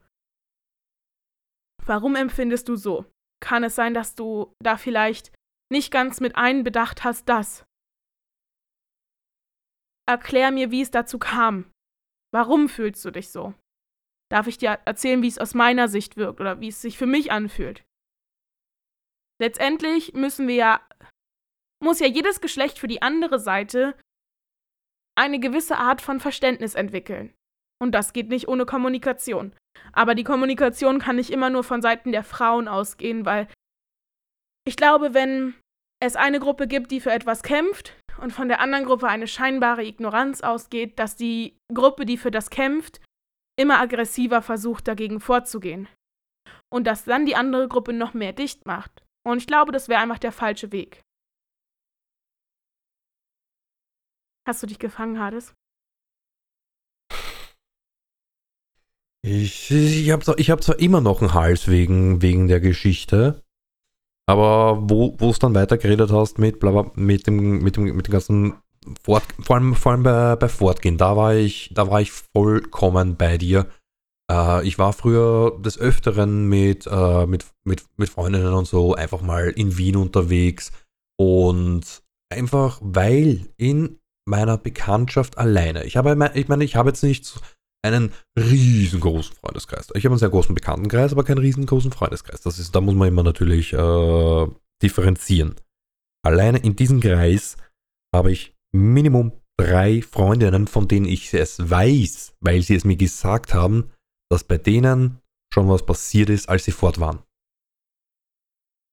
[1.84, 3.06] Warum empfindest du so?
[3.40, 5.32] Kann es sein, dass du da vielleicht
[5.72, 7.64] nicht ganz mit einbedacht hast, dass?
[10.06, 11.70] Erklär mir, wie es dazu kam.
[12.32, 13.54] Warum fühlst du dich so?
[14.30, 17.06] Darf ich dir erzählen, wie es aus meiner Sicht wirkt oder wie es sich für
[17.06, 17.84] mich anfühlt?
[19.40, 20.88] Letztendlich müssen wir ja,
[21.82, 23.94] muss ja jedes Geschlecht für die andere Seite
[25.16, 27.34] eine gewisse Art von Verständnis entwickeln.
[27.80, 29.54] Und das geht nicht ohne Kommunikation.
[29.92, 33.48] Aber die Kommunikation kann nicht immer nur von Seiten der Frauen ausgehen, weil
[34.66, 35.54] ich glaube, wenn
[36.00, 39.84] es eine Gruppe gibt, die für etwas kämpft und von der anderen Gruppe eine scheinbare
[39.84, 43.00] Ignoranz ausgeht, dass die Gruppe, die für das kämpft,
[43.58, 45.88] immer aggressiver versucht, dagegen vorzugehen.
[46.72, 49.04] Und dass dann die andere Gruppe noch mehr dicht macht.
[49.26, 51.00] Und ich glaube, das wäre einfach der falsche Weg.
[54.48, 55.52] Hast du dich gefangen, Hades?
[59.22, 63.42] Ich, ich habe zwar, hab zwar immer noch einen Hals wegen, wegen der Geschichte,
[64.26, 68.54] aber wo du dann weitergeredet hast mit, bla, mit, dem, mit, dem, mit dem ganzen
[69.04, 73.18] Fort, vor allem, vor allem bei, bei Fortgehen, da war ich, da war ich vollkommen
[73.18, 73.66] bei dir.
[74.32, 79.20] Äh, ich war früher des Öfteren mit, äh, mit, mit, mit Freundinnen und so einfach
[79.20, 80.72] mal in Wien unterwegs
[81.18, 83.97] und einfach weil in
[84.28, 85.84] meiner Bekanntschaft alleine.
[85.84, 87.40] Ich habe, ich meine, ich habe jetzt nicht
[87.82, 89.88] einen riesengroßen Freundeskreis.
[89.94, 92.40] Ich habe einen sehr großen Bekanntenkreis, aber keinen riesengroßen Freundeskreis.
[92.40, 94.46] Das ist, da muss man immer natürlich äh,
[94.82, 95.56] differenzieren.
[96.24, 97.56] Alleine in diesem Kreis
[98.14, 103.54] habe ich Minimum drei Freundinnen, von denen ich es weiß, weil sie es mir gesagt
[103.54, 103.90] haben,
[104.30, 105.20] dass bei denen
[105.52, 107.22] schon was passiert ist, als sie fort waren.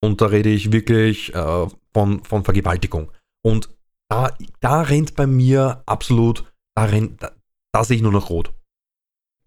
[0.01, 3.11] Und da rede ich wirklich äh, von, von Vergewaltigung.
[3.43, 3.69] Und
[4.09, 7.31] da, da rennt bei mir absolut, da, rennt, da,
[7.73, 8.53] da sehe ich nur noch rot.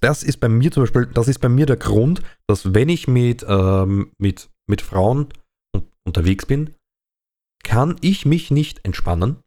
[0.01, 3.09] Das ist bei mir zum Beispiel, das ist bei mir der Grund, dass wenn ich
[3.09, 5.29] mit, ähm, mit, mit Frauen
[6.07, 6.75] unterwegs bin,
[7.65, 9.43] kann ich mich nicht entspannen,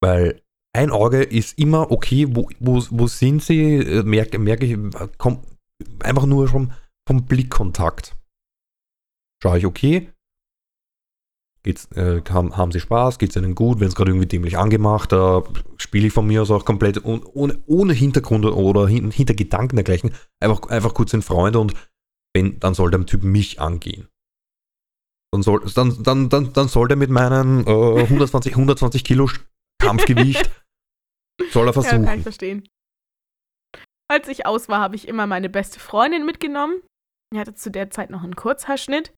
[0.00, 0.42] weil
[0.74, 4.78] ein Auge ist immer okay, wo, wo, wo sind sie, äh, merke, merke ich,
[5.18, 5.42] komm,
[6.00, 6.72] einfach nur schon
[7.06, 8.16] vom Blickkontakt.
[9.42, 10.12] Schaue ich okay,
[11.66, 14.56] Geht's, äh, haben, haben sie Spaß, geht es ihnen gut, wenn es gerade irgendwie dämlich
[14.56, 15.42] angemacht, da
[15.78, 20.68] spiele ich von mir aus auch komplett ohne, ohne Hintergrund oder hin, Hintergedanken dergleichen, einfach,
[20.68, 21.74] einfach kurz in Freunde und
[22.36, 24.06] wenn, dann soll der Typ mich angehen.
[25.32, 29.28] Dann soll, dann, dann, dann, dann soll der mit meinem äh, 120, 120 Kilo
[29.82, 30.48] Kampfgewicht,
[31.50, 32.04] soll er versuchen.
[32.04, 32.68] Ja, kann ich verstehen.
[34.08, 36.80] Als ich aus war, habe ich immer meine beste Freundin mitgenommen.
[37.34, 39.12] Die hatte zu der Zeit noch einen Kurzhaarschnitt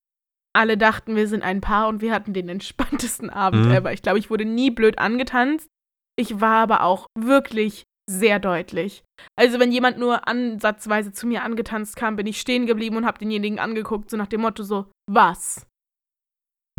[0.55, 3.73] alle dachten, wir sind ein Paar und wir hatten den entspanntesten Abend mhm.
[3.73, 3.93] ever.
[3.93, 5.69] Ich glaube, ich wurde nie blöd angetanzt.
[6.17, 9.05] Ich war aber auch wirklich sehr deutlich.
[9.37, 13.19] Also wenn jemand nur ansatzweise zu mir angetanzt kam, bin ich stehen geblieben und habe
[13.19, 15.67] denjenigen angeguckt, so nach dem Motto so, was?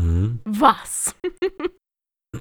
[0.02, 0.40] Mhm.
[0.46, 1.16] Was?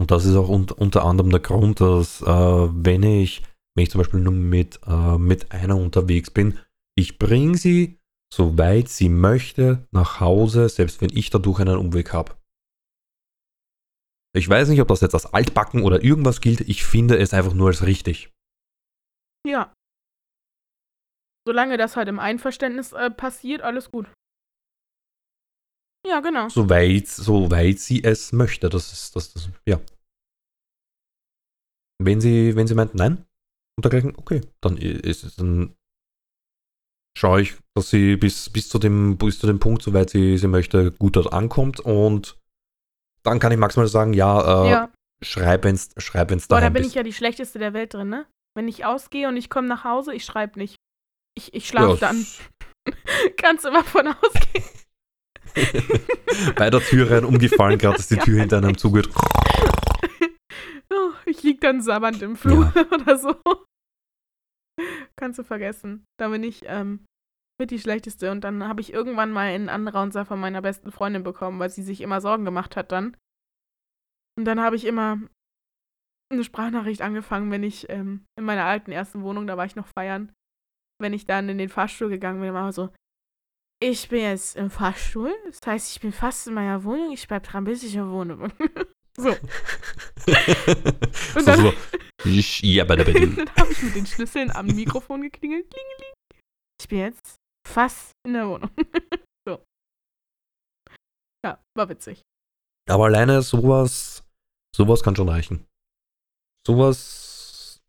[0.00, 3.42] und das ist auch un unter anderem der Grund, dass äh, wenn ich,
[3.74, 6.58] wenn ich zum Beispiel nur mit, äh, mit einer unterwegs bin,
[6.96, 7.98] ich bringe sie
[8.32, 12.34] soweit sie möchte, nach Hause, selbst wenn ich dadurch einen Umweg habe.
[14.34, 17.52] Ich weiß nicht, ob das jetzt als Altbacken oder irgendwas gilt, ich finde es einfach
[17.52, 18.32] nur als richtig.
[19.46, 19.74] Ja.
[21.46, 24.06] Solange das halt im Einverständnis äh, passiert, alles gut.
[26.06, 26.48] Ja, genau.
[26.48, 29.80] Soweit, soweit sie es möchte, das ist, das, das, ja.
[32.02, 33.26] Wenn sie, wenn sie meint, nein,
[33.76, 35.76] und dergleichen, okay, dann ist es, dann
[37.16, 40.48] schaue ich, dass sie bis, bis, zu dem, bis zu dem Punkt, soweit sie, sie
[40.48, 42.36] möchte, gut dort ankommt und
[43.22, 44.92] dann kann ich maximal sagen, ja, äh, ja.
[45.22, 46.90] schreib wenn's, schreib wenn's Boah, da bin bist.
[46.90, 48.26] ich ja die schlechteste der Welt drin, ne?
[48.54, 50.76] Wenn ich ausgehe und ich komme nach Hause, ich schreibe nicht.
[51.36, 52.26] Ich, ich schlafe Ja, dann.
[53.36, 54.64] Kannst du mal von ausgehen.
[56.56, 58.22] Bei der Tür rein umgefallen, gerade dass die Ja.
[58.22, 59.08] Tür hinter einem zugeht.
[60.90, 63.34] Oh, ich lieg dann sabbernd im Flur oder so.
[65.16, 66.04] Kannst du vergessen.
[66.18, 67.04] Da bin ich ähm,
[67.58, 68.30] mit die schlechteste.
[68.30, 71.82] Und dann habe ich irgendwann mal einen Anraunzer von meiner besten Freundin bekommen, weil sie
[71.82, 73.16] sich immer Sorgen gemacht hat dann.
[74.38, 75.20] Und dann habe ich immer
[76.30, 79.86] eine Sprachnachricht angefangen, wenn ich ähm, in meiner alten ersten Wohnung, da war ich noch
[79.86, 80.32] feiern,
[80.98, 82.90] wenn ich dann in den Fahrstuhl gegangen bin, war so,
[83.82, 87.42] ich bin jetzt im Fahrstuhl, das heißt, ich bin fast in meiner Wohnung, ich bleib
[87.42, 88.86] dran, bis ich in Wohnung bin.
[89.16, 89.32] So.
[91.34, 91.72] so, dann- so.
[92.24, 95.68] Ich, ja, bei der Und dann habe ich mit den Schlüsseln am Mikrofon geklingelt.
[95.68, 96.14] Klingeling.
[96.80, 98.70] Ich bin jetzt fast in der Wohnung.
[99.44, 99.64] so.
[101.44, 102.22] Ja, war witzig.
[102.88, 104.22] Aber alleine sowas,
[104.74, 105.66] sowas kann schon reichen.
[106.64, 107.80] Sowas,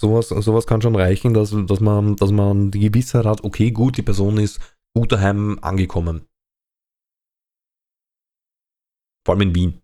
[0.00, 3.96] sowas, sowas kann schon reichen, dass, dass, man, dass man die Gewissheit hat, okay, gut,
[3.96, 4.60] die Person ist
[4.96, 6.26] gut daheim angekommen.
[9.24, 9.83] Vor allem in Wien.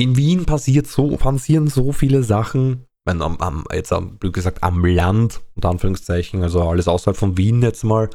[0.00, 4.62] In Wien passiert so, passieren so viele Sachen, meine, am, am, jetzt am, blöd gesagt,
[4.62, 8.08] am Land, unter Anführungszeichen, also alles außerhalb von Wien jetzt mal,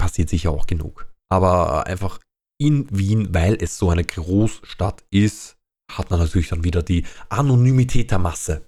[0.00, 1.12] passiert sicher auch genug.
[1.30, 2.20] Aber einfach
[2.58, 5.58] in Wien, weil es so eine Großstadt ist,
[5.90, 8.66] hat man natürlich dann wieder die Anonymität der Masse.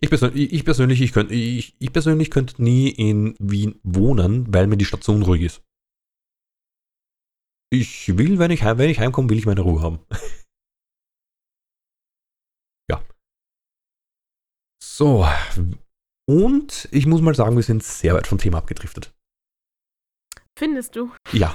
[0.00, 4.68] Ich persönlich, ich persönlich, ich, könnt, ich, ich persönlich könnte nie in Wien wohnen, weil
[4.68, 5.62] mir die Stadt so unruhig ist.
[7.70, 9.98] Ich will, wenn ich, heim, wenn ich heimkomme, will ich meine Ruhe haben.
[12.90, 13.04] ja.
[14.82, 15.26] So.
[16.28, 19.12] Und ich muss mal sagen, wir sind sehr weit vom Thema abgedriftet.
[20.58, 21.12] Findest du?
[21.32, 21.54] Ja.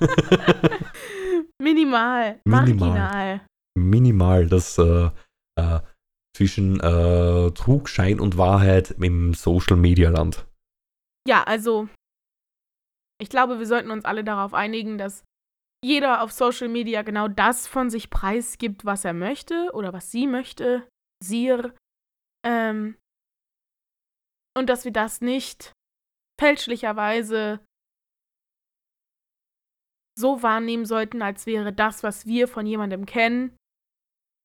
[1.62, 2.40] Minimal.
[2.44, 2.44] Minimal.
[2.44, 3.46] Marginal.
[3.78, 5.10] Minimal das äh,
[5.56, 5.80] äh,
[6.36, 10.44] zwischen äh, Trugschein und Wahrheit im Social Media Land.
[11.28, 11.88] Ja, also,
[13.22, 15.24] ich glaube, wir sollten uns alle darauf einigen, dass
[15.84, 20.26] jeder auf Social Media genau das von sich preisgibt, was er möchte oder was sie
[20.26, 20.88] möchte,
[21.22, 21.72] siehe.
[22.44, 22.98] Ähm,
[24.58, 25.72] und dass wir das nicht
[26.40, 27.64] fälschlicherweise
[30.18, 33.56] so wahrnehmen sollten, als wäre das, was wir von jemandem kennen,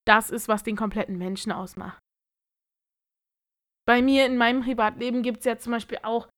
[0.08, 2.00] das ist, was den kompletten Menschen ausmacht.
[3.88, 6.30] Bei mir in meinem Privatleben gibt es ja zum Beispiel auch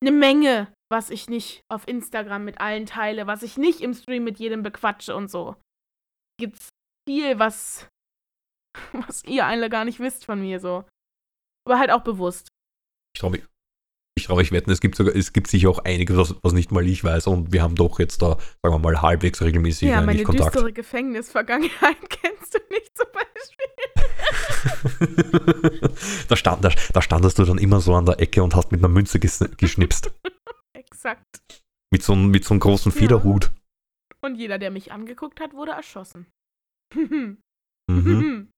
[0.00, 4.24] eine Menge, was ich nicht auf Instagram mit allen teile, was ich nicht im Stream
[4.24, 5.56] mit jedem bequatsche und so.
[6.40, 6.68] Gibt's
[7.08, 7.88] viel, was,
[8.92, 10.84] was ihr alle gar nicht wisst von mir so.
[11.66, 12.48] Aber halt auch bewusst.
[13.14, 13.44] Ich traue mich,
[14.16, 16.72] ich trau mich wetten, es gibt sogar, es gibt sicher auch einiges, was, was nicht
[16.72, 20.00] mal ich weiß und wir haben doch jetzt da, sagen wir mal, halbwegs regelmäßig ja,
[20.00, 20.54] meine Kontakt.
[20.54, 23.28] düstere Gefängnisvergangenheit kennst du nicht zum Beispiel.
[26.28, 28.80] da, stand, da, da standest du dann immer so an der Ecke und hast mit
[28.80, 30.10] einer Münze ges geschnipst.
[30.90, 31.62] Exakt.
[31.92, 33.50] Mit so, einem- mit so einem großen Federhut.
[34.20, 36.26] Und jeder, der mich angeguckt hat, wurde erschossen.
[37.90, 38.50] Mhm.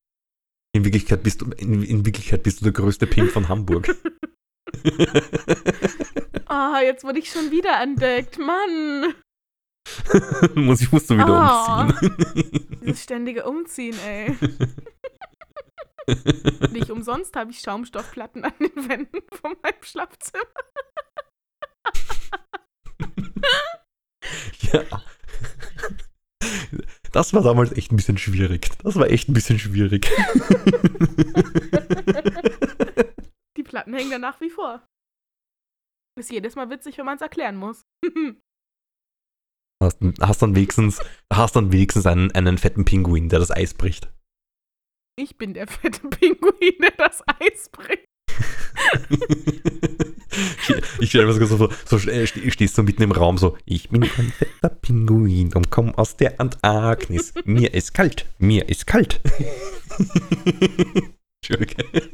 [0.75, 3.87] In, Wirklichkeit bist du, in, in Wirklichkeit bist du der größte Pimp von Hamburg.
[6.47, 8.39] Ah, jetzt wurde ich schon wieder entdeckt.
[8.39, 9.15] Mann.
[10.57, 11.83] Muss ich musste wieder Ah.
[11.85, 12.79] umziehen.
[12.83, 14.37] Dieses ständige Umziehen, ey.
[16.73, 20.45] Nicht umsonst habe ich Schaumstoffplatten an den Wänden von meinem Schlafzimmer.
[24.73, 24.85] Ja.
[27.13, 28.69] Das war damals echt ein bisschen schwierig.
[28.83, 30.09] Das war echt ein bisschen schwierig.
[33.57, 34.87] Die Platten hängen da nach wie vor.
[36.19, 37.83] Ist jedes Mal witzig, wenn man es erklären muss.
[39.83, 41.01] Hast, hast dann wenigstens,
[41.33, 44.13] hast dann wenigstens einen, einen fetten Pinguin, der das Eis bricht.
[45.19, 48.05] Ich bin der fette Pinguin, der das Eis bringt.
[51.01, 54.03] ich stelle mir sogar so so ste- stehst du mitten im Raum so, ich bin
[54.03, 57.33] ein fetter Pinguin und komm aus der Antarktis.
[57.45, 59.21] Mir ist kalt, mir ist kalt.
[61.43, 62.11] Entschuldige.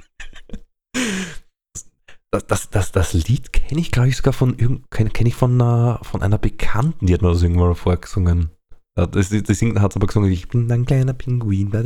[2.31, 4.57] Das, das, das, das Lied kenne ich, glaube ich, sogar von
[4.91, 8.51] kenne kenn ich von einer, von einer Bekannten, die hat mir das irgendwann vorgesungen.
[8.95, 11.71] Das, das, das hat aber gesungen, ich bin ein kleiner Pinguin.
[11.71, 11.83] Da,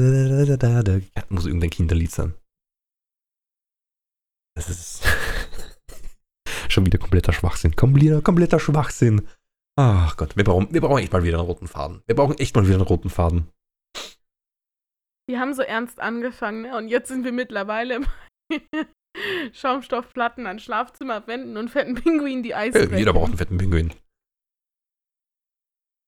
[1.28, 2.34] muss irgendein Kinderlied sein.
[4.56, 5.02] Das ist
[6.80, 7.76] schon wieder kompletter Schwachsinn.
[7.76, 9.28] Kompletter, kompletter Schwachsinn.
[9.78, 12.02] Ach Gott, wir brauchen, wir brauchen echt mal wieder einen roten Faden.
[12.06, 13.48] Wir brauchen echt mal wieder einen roten Faden.
[15.28, 16.76] Wir haben so ernst angefangen, ne?
[16.76, 18.00] Und jetzt sind wir mittlerweile
[19.52, 22.98] Schaumstoffplatten an Schlafzimmerwänden und fetten Pinguinen, die Eis Äh, brechen.
[22.98, 23.92] jeder braucht einen fetten Pinguin.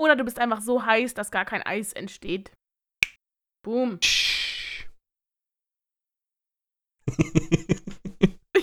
[0.01, 2.51] Oder du bist einfach so heiß, dass gar kein Eis entsteht.
[3.64, 4.01] Boom.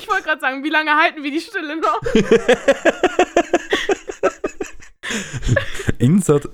[0.09, 2.01] Ich wollte gerade sagen, wie lange halten wir die Stille noch?
[5.99, 6.49] Insert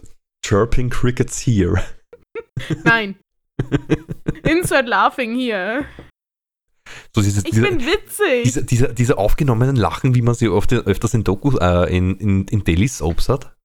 [0.45, 1.81] chirping crickets here.
[2.83, 3.15] Nein.
[4.43, 5.85] Insert laughing hier.
[7.15, 8.43] So dieses, Ich dieser, bin witzig.
[8.43, 12.45] diese, diese, diese aufgenommenen Lachen, wie man sie oft, öfters in Dokus, äh, in, in,
[12.49, 13.55] in Daily Soaps hat.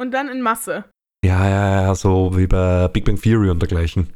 [0.00, 0.84] Und dann in Masse.
[1.24, 4.14] Ja, ja, ja, so wie bei Big Bang Theory und dergleichen.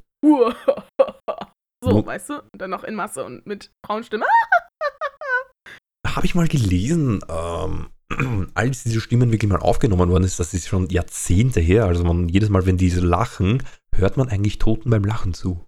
[1.90, 2.34] So, Wo- weißt du?
[2.40, 4.24] Und dann noch in Masse und mit Frauenstimme.
[6.06, 7.90] Habe ich mal gelesen, ähm,
[8.54, 11.84] als diese Stimmen wirklich mal aufgenommen worden ist, das ist schon Jahrzehnte her.
[11.84, 13.62] Also man, jedes Mal, wenn diese lachen,
[13.94, 15.64] hört man eigentlich Toten beim Lachen zu.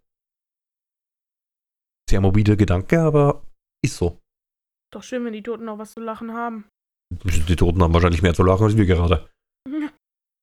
[2.08, 3.44] Sehr mobiler Gedanke, aber
[3.84, 4.18] ist so.
[4.92, 6.64] Doch schön, wenn die Toten noch was zu lachen haben.
[7.48, 9.28] Die Toten haben wahrscheinlich mehr zu lachen als wir gerade.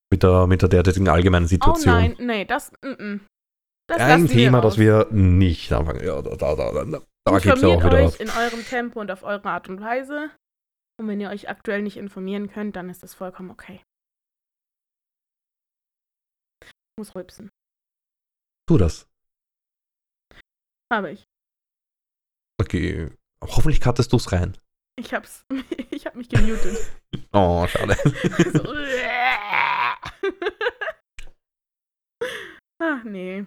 [0.10, 1.94] Mit der, mit der derzeitigen allgemeinen Oh Situation.
[1.94, 3.22] nein, nee, das, mm, mm.
[3.88, 6.06] Das Ein Thema, das wir nicht anfangen.
[6.06, 8.16] Ja, da, da, da, da, da geht's ja auch wieder euch was.
[8.18, 10.30] in eurem Tempo und auf eure Art und Weise.
[11.00, 13.82] Und wenn ihr euch aktuell nicht informieren könnt, dann ist das vollkommen okay.
[16.64, 17.50] Ich muss rülpsen.
[18.68, 19.08] Tu das.
[20.92, 21.24] Habe ich.
[22.60, 23.12] Okay.
[23.42, 24.58] Hoffentlich cuttest du's rein.
[25.00, 25.46] Ich hab's.
[25.90, 26.92] Ich hab mich gemutet.
[27.34, 27.96] Oh, schade.
[28.54, 28.74] so.
[32.80, 33.46] Ach nee.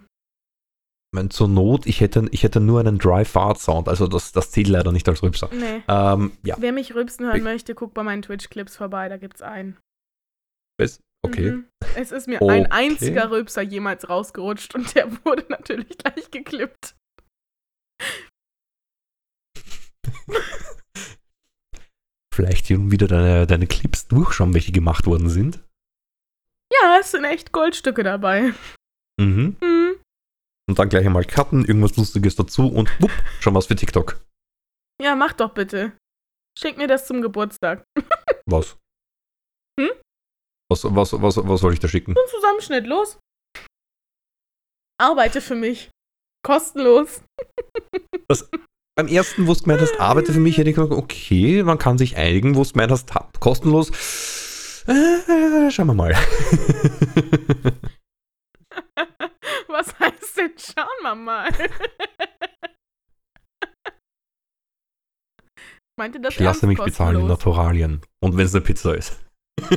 [1.10, 4.31] Ich meine, zur Not, ich hätte, ich hätte nur einen Dry Fart Sound, also das,
[4.31, 5.49] das zählt leider nicht als Rübser.
[5.53, 5.83] Nee.
[5.87, 9.41] Ähm, ja, Wer mich rülpsen hören Ich- möchte, guckt bei meinen Twitch-Clips vorbei, da gibt's
[9.41, 9.77] einen.
[10.79, 11.51] bis- okay.
[11.51, 11.65] Mhm.
[11.95, 12.51] Es ist mir Okay.
[12.51, 16.95] ein einziger Rülpser jemals rausgerutscht und der wurde natürlich gleich geklippt.
[22.33, 25.59] Vielleicht hier wieder deine, deine Clips durchschauen, welche gemacht worden sind.
[26.81, 28.53] Ja, es sind echt Goldstücke dabei.
[29.19, 29.57] Mhm.
[29.61, 29.70] Mhm.
[30.71, 33.11] Und dann gleich einmal cutten, irgendwas Lustiges dazu und wupp,
[33.41, 34.23] schon was für TikTok.
[35.01, 35.91] Ja, mach doch bitte.
[36.57, 37.83] Schick mir das zum Geburtstag.
[38.45, 38.77] Was?
[39.77, 39.89] Hm?
[40.71, 42.13] Was, was, was, was soll ich da schicken?
[42.15, 43.19] So ein Zusammenschnitt, los.
[44.97, 45.89] Arbeite für mich.
[46.45, 47.21] Kostenlos.
[48.95, 51.97] Beim ersten, wo du gemeint hast, arbeite für mich, hätte ich gesagt, okay, man kann
[51.97, 54.85] sich einigen, wo du gemeint hast, ha- kostenlos.
[54.87, 56.15] Äh, schauen wir mal.
[60.41, 60.51] Denn?
[60.57, 61.49] Schauen wir mal.
[61.49, 61.57] Ich
[65.97, 67.27] meinte das ich lasse mich bezahlen in.
[67.27, 68.01] Naturalien.
[68.19, 69.19] Und wenn es eine Pizza ist.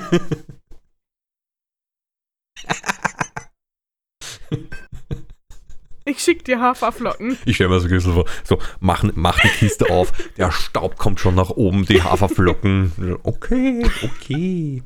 [6.07, 7.39] Ich schick dir Haferflocken.
[7.47, 10.99] Ich stelle mir so ein bisschen vor, so, mach, mach die Kiste auf, der Staub
[10.99, 13.17] kommt schon nach oben, die Haferflocken.
[13.23, 14.83] Okay, okay.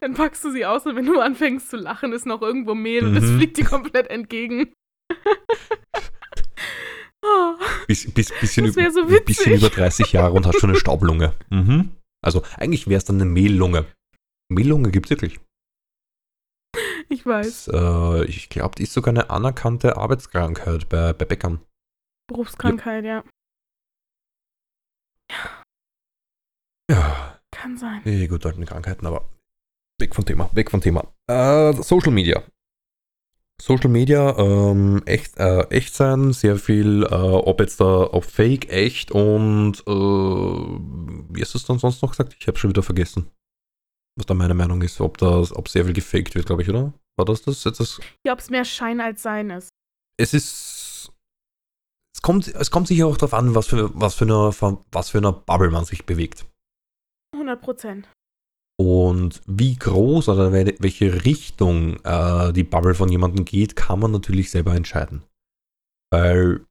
[0.00, 3.04] Dann packst du sie aus und wenn du anfängst zu lachen, ist noch irgendwo Mehl
[3.06, 3.36] und es Mhm.
[3.38, 4.72] fliegt dir komplett entgegen.
[7.22, 7.54] oh,
[7.86, 9.24] Bis, bis, bisschen, Das so witzig.
[9.24, 11.34] bisschen über 30 Jahre und hast schon eine Staublunge.
[11.50, 11.90] Mhm.
[12.22, 13.84] Also eigentlich wäre es dann eine Mehllunge.
[14.50, 15.40] Mehllunge gibt es wirklich.
[17.10, 17.66] ich weiß.
[17.66, 21.60] Das, äh, ich glaube, die ist sogar eine anerkannte Arbeitskrankheit bei, bei Bäckern.
[22.28, 23.22] Berufskrankheit, ja.
[26.90, 28.02] Ja, Kann sein.
[28.04, 29.28] die gut alten Krankheiten, aber
[30.00, 31.06] weg vom Thema, weg vom Thema.
[31.28, 32.42] Äh, Social Media.
[33.60, 38.68] Social Media, ähm, echt, äh, echt sein, sehr viel, äh, ob jetzt da, ob Fake,
[38.68, 42.36] echt und äh, wie hast du es dann sonst noch gesagt?
[42.38, 43.30] Ich habe schon wieder vergessen.
[44.16, 46.92] Was da meine Meinung ist, ob das, ob sehr viel gefaked wird, glaube ich, oder?
[47.16, 47.64] War das das?
[47.64, 48.00] Jetzt das?
[48.26, 49.68] Ja, ob es mehr Schein als Sein ist.
[50.16, 51.10] Es ist.
[52.14, 55.18] Es kommt, es kommt sicher auch darauf an, was für, was für eine, was für
[55.18, 56.46] eine Bubble man sich bewegt.
[57.34, 58.08] 100 Prozent.
[58.80, 64.10] Und wie groß oder wel- welche Richtung äh, die Bubble von jemandem geht, kann man
[64.10, 65.22] natürlich selber entscheiden.
[66.12, 66.66] Weil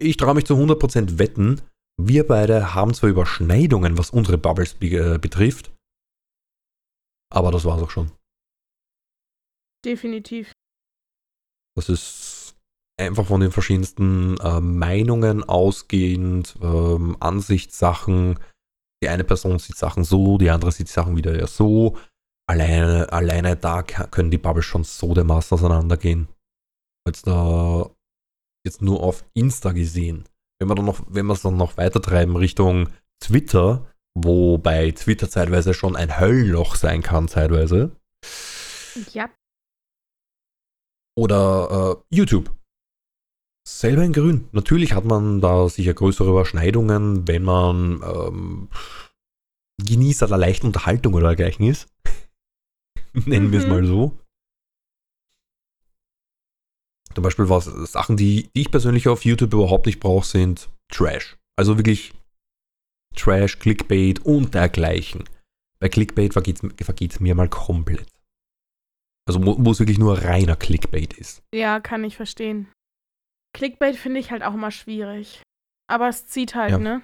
[0.00, 1.60] ich traue mich zu 100% wetten,
[2.00, 5.72] wir beide haben zwar Überschneidungen, was unsere Bubbles be äh, betrifft,
[7.30, 8.12] aber das war's auch schon.
[9.84, 10.52] Definitiv.
[11.76, 12.56] Das ist
[12.98, 18.38] einfach von den verschiedensten äh, Meinungen ausgehend, ähm, Ansichtssachen.
[19.02, 21.96] Die eine Person sieht Sachen so, die andere sieht Sachen wieder eher so.
[22.48, 26.28] Alleine, alleine da können die Bubbles schon so dermaßen auseinandergehen.
[27.06, 27.90] Jetzt da
[28.64, 30.24] jetzt nur auf Insta gesehen.
[30.58, 32.88] Wenn wir dann noch, wenn wir es dann noch weiter treiben Richtung
[33.20, 37.96] Twitter, wobei Twitter zeitweise schon ein Höllloch sein kann, zeitweise.
[39.12, 39.30] Ja.
[41.16, 42.57] Oder äh, YouTube.
[43.68, 44.48] Selber in Grün.
[44.52, 48.68] Natürlich hat man da sicher größere Überschneidungen, wenn man ähm,
[49.84, 51.86] Genießer der leichten Unterhaltung oder dergleichen ist.
[53.12, 53.70] Nennen wir es Mhm.
[53.70, 54.18] mal so.
[57.14, 61.36] Zum Beispiel was Sachen, die, die ich persönlich auf YouTube überhaupt nicht brauche, sind Trash.
[61.56, 62.14] Also wirklich
[63.16, 65.24] Trash, Clickbait und dergleichen.
[65.80, 66.62] Bei Clickbait vergeht
[67.12, 68.08] es mir mal komplett.
[69.28, 71.42] Also wo es wirklich nur reiner Clickbait ist.
[71.54, 72.68] Ja, kann ich verstehen.
[73.56, 75.42] Clickbait finde ich halt auch immer schwierig.
[75.90, 76.78] Aber es zieht halt, Ja.
[76.78, 77.02] ne?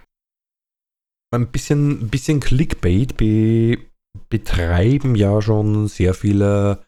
[1.35, 3.79] Ein bisschen, bisschen Clickbait be,
[4.29, 6.85] betreiben ja schon sehr viele,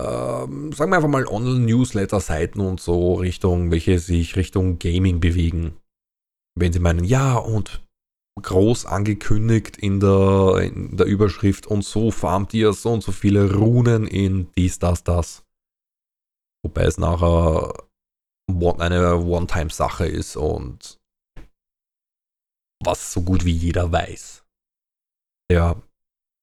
[0.00, 5.76] ähm, sagen wir einfach mal Online-Newsletter-Seiten und so Richtung, welche sich Richtung Gaming bewegen.
[6.54, 7.82] Wenn sie meinen, ja, und
[8.40, 13.52] groß angekündigt in der, in der Überschrift und so farmt ihr so und so viele
[13.54, 15.44] Runen in dies, das, das.
[16.64, 17.74] Wobei es nachher
[18.80, 20.98] eine One-Time-Sache ist und
[22.84, 24.44] was so gut wie jeder weiß,
[25.50, 25.80] der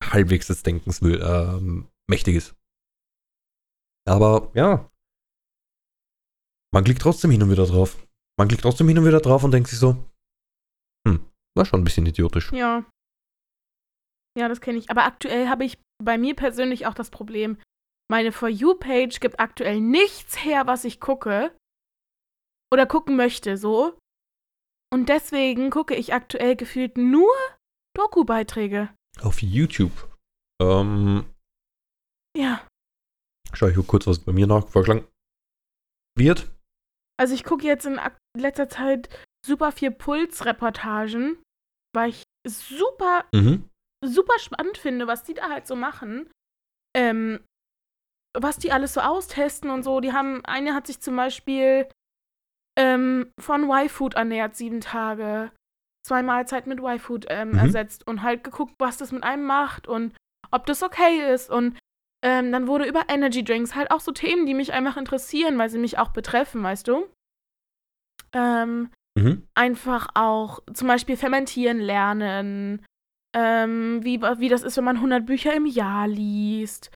[0.03, 2.55] halbwegs des Denkens will, ähm, mächtig ist.
[4.07, 4.89] Aber ja,
[6.74, 8.05] man klickt trotzdem hin und wieder drauf.
[8.38, 9.97] Man klickt trotzdem hin und wieder drauf und denkt sich so,
[11.07, 12.51] hm, war schon ein bisschen idiotisch.
[12.53, 12.86] Ja.
[14.38, 14.89] Ja, das kenne ich.
[14.89, 17.57] Aber aktuell habe ich bei mir persönlich auch das Problem,
[18.10, 21.55] meine For You-Page gibt aktuell nichts her, was ich gucke
[22.74, 23.97] oder gucken möchte, so.
[24.91, 27.32] Und deswegen gucke ich aktuell gefühlt nur
[27.95, 28.89] Doku-Beiträge.
[29.22, 29.91] Auf YouTube.
[30.61, 31.26] Ähm,
[32.36, 32.65] Ja.
[33.53, 35.07] schau ich kurz, was bei mir nach vorgeschlagen
[36.17, 36.51] wird.
[37.20, 37.99] Also ich gucke jetzt in
[38.38, 39.09] letzter Zeit
[39.45, 41.41] super viel Puls-Reportagen,
[41.93, 43.70] weil ich super Mhm.
[44.03, 46.30] super spannend finde, was die da halt so machen.
[46.95, 47.43] Ähm,
[48.38, 49.99] was die alles so austesten und so.
[49.99, 51.89] Die haben, eine hat sich zum Beispiel
[52.80, 55.51] ähm, von Y-Food ernährt, sieben Tage.
[56.07, 57.57] Zwei Mahlzeiten mit Y-Food ähm, Mhm.
[57.57, 60.15] ersetzt und halt geguckt, was das mit einem macht und
[60.49, 61.49] ob das okay ist.
[61.49, 61.77] Und
[62.23, 65.69] ähm, dann wurde über Energy Drinks halt auch so Themen, die mich einfach interessieren, weil
[65.69, 67.05] sie mich auch betreffen, weißt du?
[68.34, 69.47] Ähm, Mhm.
[69.55, 72.86] einfach auch zum Beispiel fermentieren lernen,
[73.36, 76.91] ähm, wie, wie das ist, wenn man 100 Bücher im Jahr liest.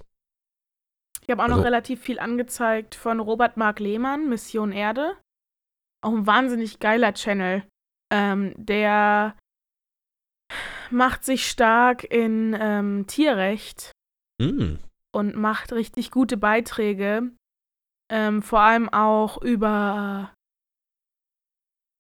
[1.22, 5.13] Ich habe auch Also- noch relativ viel angezeigt von Robert Mark Lehmann, Mission Erde.
[6.01, 7.63] Auch ein wahnsinnig geiler Channel.
[8.13, 9.36] Ähm, der
[10.96, 13.91] macht sich stark in ähm, Tierrecht
[14.41, 14.80] Hm,
[15.14, 17.32] und macht richtig gute Beiträge.
[18.12, 20.34] Ähm, vor allem auch über.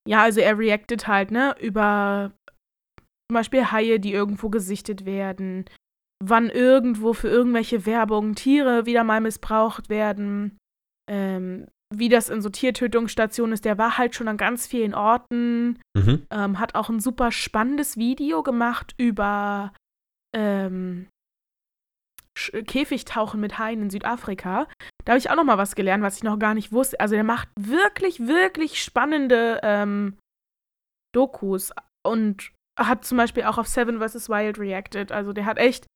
[0.07, 1.55] Ja, also er reactet halt, ne?
[1.59, 2.31] Über
[3.29, 5.65] zum Beispiel Haie, die irgendwo gesichtet werden.
[6.23, 10.57] Wann irgendwo für irgendwelche Werbung Tiere wieder mal missbraucht werden.
[11.09, 11.67] Ähm,
[11.99, 13.65] wie das in so Tiertötungsstationen ist.
[13.65, 16.25] Der war halt schon an ganz vielen Orten mhm.
[16.29, 19.73] ähm, hat auch ein super spannendes Video gemacht über
[20.35, 21.07] ähm,
[22.37, 24.67] Sch- Käfigtauchen mit Haien in Südafrika.
[25.05, 26.99] Da habe ich auch noch mal was gelernt, was ich noch gar nicht wusste.
[26.99, 30.17] Also der macht wirklich, wirklich spannende ähm,
[31.13, 31.71] Dokus.
[32.05, 34.29] und hat zum Beispiel auch auf Seven vs.
[34.29, 35.11] Wild reacted.
[35.11, 35.87] Also der hat echt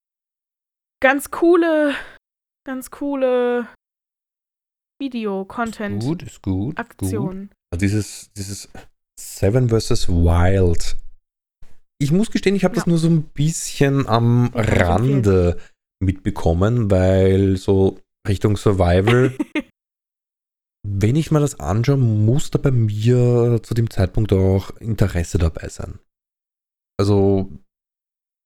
[1.02, 1.93] ganz coole,
[2.66, 3.68] ganz coole
[5.00, 6.04] Video-Content.
[6.04, 6.76] Gut, ist gut.
[6.76, 6.80] Gut.
[6.80, 7.52] Aktionen.
[7.72, 8.70] Also dieses, dieses
[9.20, 10.10] Seven vs.
[10.10, 10.97] Wild.
[12.02, 12.89] Ich muss gestehen, ich habe das Ja.
[12.89, 15.58] nur so ein bisschen am Rande
[16.02, 19.36] mitbekommen, weil so Richtung Survival,
[20.88, 25.68] wenn ich mal das anschaue, muss da bei mir zu dem Zeitpunkt auch Interesse dabei
[25.68, 26.00] sein.
[26.97, 27.52] Also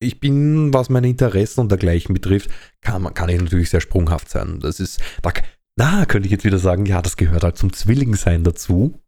[0.01, 2.49] ich bin, was meine Interessen und dergleichen betrifft,
[2.81, 4.59] kann, kann ich natürlich sehr sprunghaft sein.
[4.59, 5.31] Das ist, da,
[5.77, 8.99] da könnte ich jetzt wieder sagen, ja, das gehört halt zum Zwillingsein dazu.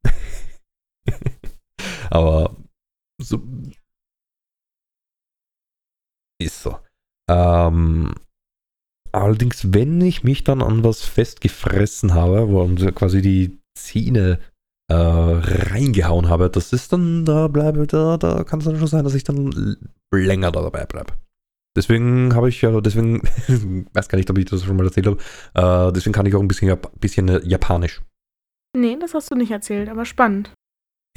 [2.09, 2.55] Aber
[3.21, 3.41] so
[6.41, 6.77] ist so.
[7.29, 8.13] Ähm,
[9.11, 14.39] allerdings, wenn ich mich dann an was festgefressen habe, wo quasi die Zähne
[14.91, 19.03] äh, reingehauen habe, das ist dann, da bleibe, da, da kann es dann schon sein,
[19.03, 19.77] dass ich dann
[20.13, 21.13] länger da dabei bleibe.
[21.75, 23.21] Deswegen habe ich ja, deswegen,
[23.93, 26.39] weiß gar nicht, ob ich das schon mal erzählt habe, äh, deswegen kann ich auch
[26.39, 28.01] ein bisschen, Jap bisschen äh, Japanisch.
[28.75, 30.51] Nee, das hast du nicht erzählt, aber spannend.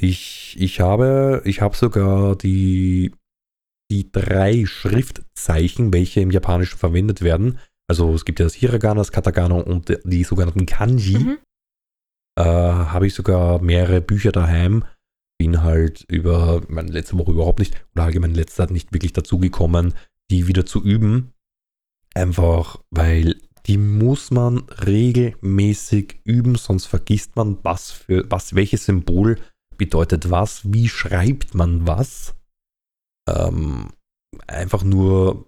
[0.01, 3.13] Ich, ich habe, ich habe sogar die,
[3.91, 7.59] die drei Schriftzeichen, welche im Japanischen verwendet werden.
[7.89, 11.17] Also es gibt ja das Hiragana, das Katakana und die sogenannten Kanji.
[11.17, 11.37] Mhm.
[12.37, 14.85] Äh, habe ich sogar mehrere Bücher daheim.
[15.37, 19.39] Bin halt über, meine letzte Woche überhaupt nicht, oder allgemein in letzter nicht wirklich dazu
[19.39, 19.93] gekommen,
[20.29, 21.33] die wieder zu üben.
[22.13, 29.37] Einfach, weil die muss man regelmäßig üben, sonst vergisst man, was für, was, welches Symbol
[29.77, 32.35] bedeutet was, wie schreibt man was.
[33.27, 33.89] Ähm,
[34.47, 35.47] einfach nur,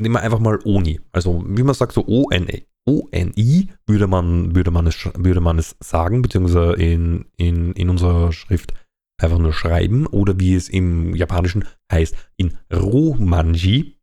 [0.00, 1.00] nehmen wir einfach mal Oni.
[1.12, 2.66] Also, wie man sagt, so O-N-I.
[2.86, 8.32] O-N-I würde man, würde, man es, würde man es sagen, beziehungsweise in, in, in unserer
[8.32, 8.74] Schrift
[9.20, 10.06] einfach nur schreiben.
[10.06, 13.93] Oder wie es im Japanischen heißt, in Romanji,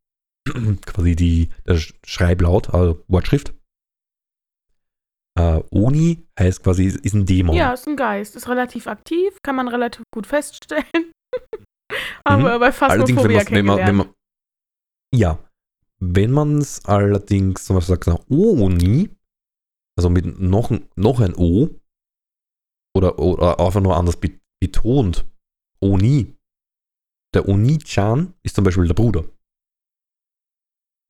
[0.86, 3.54] quasi die, der Sch- Schreiblaut, also Wortschrift.
[5.40, 7.56] Äh, Oni heißt quasi, ist ein Dämon.
[7.56, 8.36] Ja, ist ein Geist.
[8.36, 10.84] Ist relativ aktiv, kann man relativ gut feststellen.
[12.28, 12.60] Haben Mhm.
[12.60, 14.14] bei Allerdings, wenn, Phasmophobia man's- wenn man, wenn man,
[15.14, 15.40] ja,
[16.00, 19.10] wenn man es allerdings zum Beispiel sagt, Oni,
[19.98, 21.70] also mit noch, ein- noch ein O,
[22.96, 25.26] oder, oder einfach nur anders be- betont,
[25.82, 26.36] Oni,
[27.34, 29.24] der Oni-chan ist zum Beispiel der Bruder.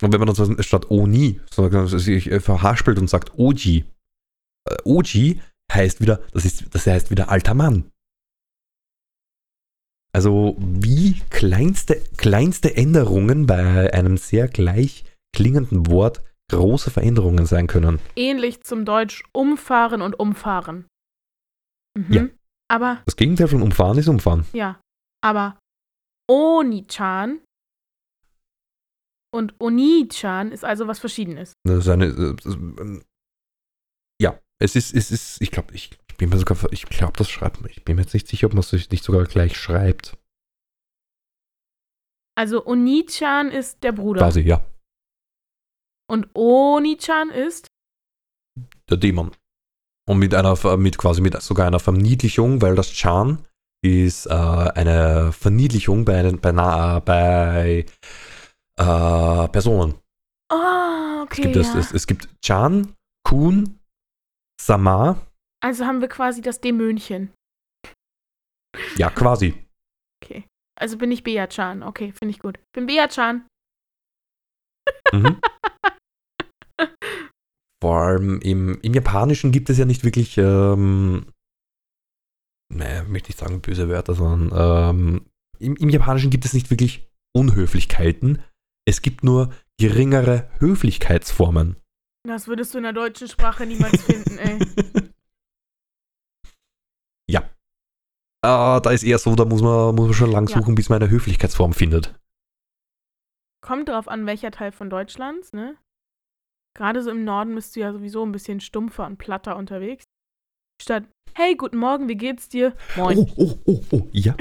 [0.02, 3.86] Und wenn man dann statt Oni sondern sich äh, verhaspelt und sagt Oji,
[4.68, 5.40] äh, Oji
[5.72, 7.92] heißt wieder, das, ist, das heißt wieder alter Mann.
[10.14, 18.00] Also wie kleinste, kleinste Änderungen bei einem sehr gleich klingenden Wort große Veränderungen sein können.
[18.18, 20.86] Ähnlich zum Deutsch umfahren und umfahren.
[21.98, 22.14] Mhm.
[22.14, 22.28] Ja.
[22.68, 24.46] Aber, Das Gegenteil von umfahren ist umfahren.
[24.54, 24.80] ja.
[25.24, 25.60] Aber
[26.28, 27.42] Oni-chan
[29.34, 31.54] und Oni-chan ist also was Verschiedenes.
[31.64, 33.04] Das ist eine, äh, ähm,
[34.22, 37.62] ja, es ist, es ist, ich glaube, ich bin mir sogar, ich glaube, das schreibt
[37.62, 37.72] man.
[37.72, 40.18] Ich bin mir jetzt nicht sicher, ob man es nicht sogar gleich schreibt.
[42.38, 44.22] Also Oni-chan ist der Bruder.
[44.22, 44.66] Quasi, ja.
[46.10, 47.68] Und Oni-chan ist
[48.90, 49.32] Der Dämon.
[50.08, 53.46] Und mit einer, mit quasi mit sogar einer Verniedlichung, weil das Chan
[53.84, 57.86] ist äh, eine Verniedlichung bei, bei, na, bei
[58.82, 59.96] äh, Personen.
[60.52, 61.42] Oh, Es okay.
[61.44, 61.62] gibt, ja.
[61.62, 62.94] es, es, es gibt Chan,
[63.28, 63.80] Kun,
[64.60, 65.22] Sama,
[65.64, 67.32] Also haben wir quasi das Dämönchen.
[68.98, 69.54] ja quasi.
[70.24, 70.46] Okay.
[70.80, 71.84] Also bin ich Bea-chan.
[71.84, 72.60] Okay, finde ich gut.
[72.74, 73.46] Bin Bea-chan.
[75.14, 75.40] Mhm.
[77.84, 81.26] Vor allem im, im Japanischen gibt es ja nicht wirklich, ähm,
[82.74, 84.52] naja, möchte nicht sagen böse Wörter, sondern
[84.96, 85.26] ähm,
[85.60, 88.44] im, im Japanischen gibt es nicht wirklich Unhöflichkeiten.
[88.88, 91.76] Es gibt nur geringere Höflichkeitsformen.
[92.28, 94.60] Das würdest du in der deutschen Sprache niemals finden, ey.
[97.30, 97.50] ja.
[98.44, 100.58] Ah, da ist eher so, da muss man, muss man schon lang Ja.
[100.60, 102.16] suchen, bis man eine Höflichkeitsform findet.
[103.64, 105.78] Kommt drauf an, welcher Teil von Deutschlands, ne?
[106.76, 110.04] Gerade so im Norden bist du ja sowieso ein bisschen stumpfer und platter unterwegs.
[110.82, 111.04] Statt,
[111.36, 112.76] hey, guten Morgen, wie geht's dir?
[112.96, 113.18] Moin.
[113.20, 114.36] Oh, oh, oh, oh, ja.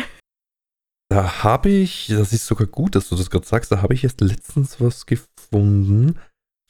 [1.12, 4.04] Da habe ich, das ist sogar gut, dass du das gerade sagst, da habe ich
[4.04, 6.20] erst letztens was gefunden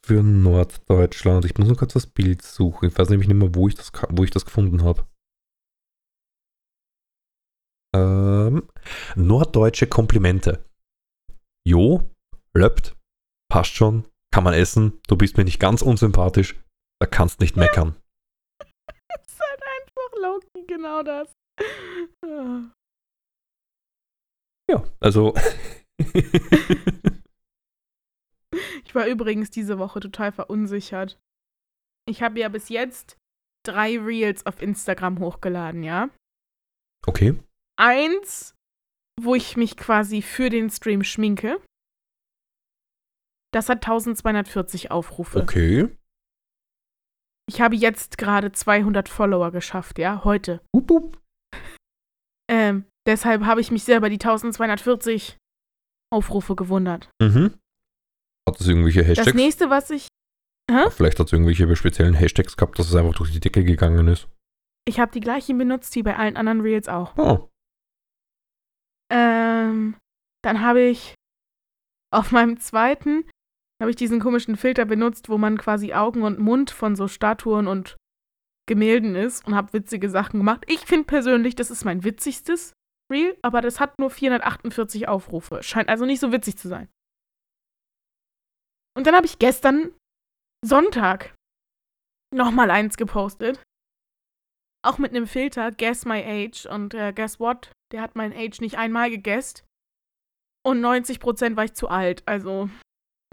[0.06, 1.44] für Norddeutschland.
[1.44, 2.88] Ich muss nur kurz das Bild suchen.
[2.88, 5.06] Ich weiß nämlich nicht mehr, wo ich das, wo ich das gefunden habe.
[7.94, 8.66] Ähm,
[9.14, 10.64] norddeutsche Komplimente.
[11.68, 12.10] Jo,
[12.54, 12.96] löppt,
[13.52, 16.58] passt schon, kann man essen, du bist mir nicht ganz unsympathisch,
[16.98, 17.94] da kannst nicht meckern.
[19.26, 21.28] Ist halt einfach Loki, genau das.
[24.70, 25.34] Ja, also.
[28.90, 31.16] Ich war übrigens diese Woche total verunsichert.
[32.08, 33.16] Ich habe ja bis jetzt
[33.64, 36.10] drei Reels auf Instagram hochgeladen, ja?
[37.06, 37.38] okay.
[37.78, 38.56] Eins,
[39.20, 41.62] wo ich mich quasi für den Stream schminke.
[43.52, 45.40] Das hat 1240 Aufrufe.
[45.40, 45.96] Okay.
[47.48, 50.60] Ich habe jetzt gerade 200 Follower geschafft, ja, heute.
[50.74, 51.22] Hup, hup.
[52.50, 55.36] Ähm, deshalb habe ich mich sehr über die 1240
[56.12, 57.10] Aufrufe gewundert.
[57.20, 57.54] Mhm.
[58.48, 59.34] Hat es irgendwelche Das Hashtags?
[59.34, 60.08] nächste, was ich.
[60.90, 64.28] Vielleicht hat es irgendwelche speziellen Hashtags gehabt, dass es einfach durch die Decke gegangen ist.
[64.86, 67.16] Ich habe die gleichen benutzt wie bei allen anderen Reels auch.
[67.18, 67.48] Oh.
[69.10, 69.96] Ähm,
[70.42, 71.14] dann habe ich
[72.12, 73.24] auf meinem zweiten
[73.80, 77.66] habe ich diesen komischen Filter benutzt, wo man quasi Augen und Mund von so Statuen
[77.66, 77.96] und
[78.68, 80.64] Gemälden ist und habe witzige Sachen gemacht.
[80.68, 82.74] Ich finde persönlich, das ist mein witzigstes
[83.10, 85.62] Reel, aber das hat nur 448 Aufrufe.
[85.62, 86.88] Scheint also nicht so witzig zu sein.
[88.96, 89.94] Und dann habe ich gestern
[90.64, 91.34] Sonntag
[92.34, 93.62] nochmal eins gepostet.
[94.82, 96.66] Auch mit einem Filter, Guess My Age.
[96.66, 97.72] Und äh, guess what?
[97.92, 99.66] Der hat mein Age nicht einmal gegessen.
[100.64, 102.22] Und 90% war ich zu alt.
[102.26, 102.68] Also,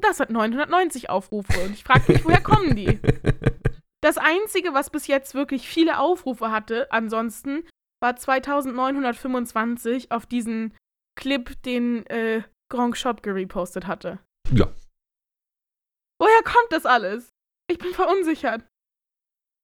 [0.01, 1.59] das hat 990 Aufrufe.
[1.63, 2.99] Und ich frage mich, woher kommen die?
[4.03, 7.67] Das Einzige, was bis jetzt wirklich viele Aufrufe hatte, ansonsten,
[8.01, 10.75] war 2925 auf diesen
[11.15, 14.19] Clip, den äh, Gronk Shop gerepostet hatte.
[14.51, 14.71] Ja.
[16.19, 17.33] Woher kommt das alles?
[17.69, 18.63] Ich bin verunsichert.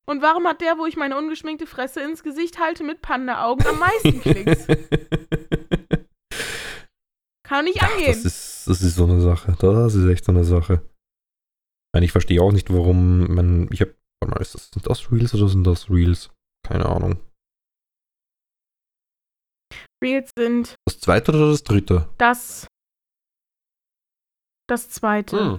[0.05, 3.79] Und warum hat der, wo ich meine ungeschminkte Fresse ins Gesicht halte mit Panda-Augen, am
[3.79, 4.67] meisten Klicks?
[7.43, 8.07] Kann nicht angehen.
[8.07, 9.55] das ist, das ist so eine Sache.
[9.59, 10.81] Das ist echt so eine Sache.
[12.01, 13.69] Ich verstehe auch nicht, warum man.
[13.71, 13.95] Ich habe.
[14.19, 16.31] Warte mal, ist das, sind das Reels oder sind das Reels?
[16.65, 17.19] Keine Ahnung.
[20.03, 22.09] Reels sind Das zweite oder das dritte?
[22.17, 22.67] das.
[24.69, 25.57] Das zweite.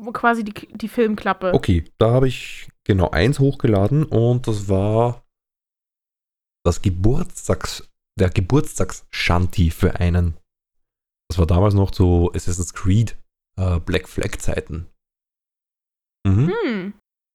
[0.00, 1.54] Wo quasi die, die Filmklappe.
[1.54, 5.24] Okay, da habe ich genau eins hochgeladen und das war
[6.64, 10.36] das Geburtstags, der Geburtstags-Shanty für einen.
[11.28, 13.16] Das war damals noch zu Assassin's Creed
[13.58, 14.86] äh, Black Flag Zeiten.
[16.26, 16.52] Mhm.
[16.64, 16.94] Hm.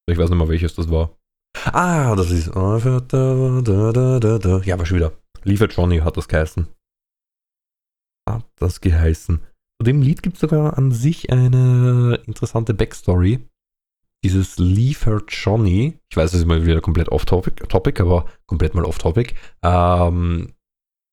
[0.09, 1.17] Ich weiß nicht mehr, welches das war.
[1.65, 2.47] Ah, das ist.
[2.47, 2.53] Ja,
[4.77, 5.11] war schon wieder.
[5.43, 6.67] Liefer Johnny hat das geheißen.
[8.29, 9.39] Hat das geheißen.
[9.79, 13.39] Zu dem Lied gibt es sogar an sich eine interessante Backstory.
[14.23, 18.85] Dieses Liefer Johnny, ich weiß, das ist mal wieder komplett off-topic, topic, aber komplett mal
[18.85, 19.33] off-topic.
[19.63, 20.53] Ähm,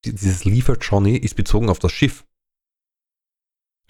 [0.05, 2.26] die- dieses Liefer Johnny ist bezogen auf das Schiff.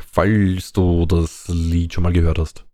[0.01, 2.65] Falls du das Lied schon mal gehört hast.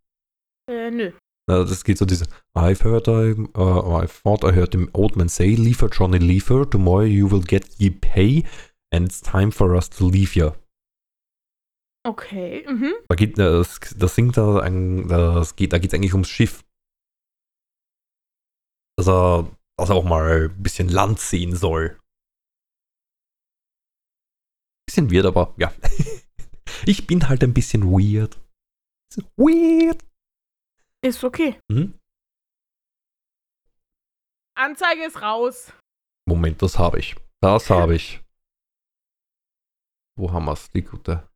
[0.70, 1.12] Äh, nö.
[1.46, 2.26] Das geht so diese
[2.56, 6.46] I've heard I, uh, I thought I heard the old man say, Leave Johnny Leave
[6.70, 8.44] tomorrow you will get ye pay
[8.92, 10.54] and it's time for us to leave ya.
[12.06, 12.64] Okay.
[12.68, 12.94] Mhm.
[13.08, 16.62] Da geht, das, das singt da, ein, das geht, da geht es eigentlich ums Schiff.
[18.96, 21.98] Dass er, dass er auch mal ein bisschen Land sehen soll.
[24.86, 25.72] Bisschen weird, aber ja.
[26.86, 28.38] Ich bin halt ein bisschen weird.
[29.36, 30.04] Weird.
[31.04, 31.60] Ist okay.
[31.68, 31.98] Mhm.
[34.56, 35.72] Anzeige ist raus.
[36.26, 37.14] Moment, das habe ich.
[37.42, 38.22] Das habe ich.
[40.16, 40.70] Wo haben wir es?
[40.70, 41.28] Die gute.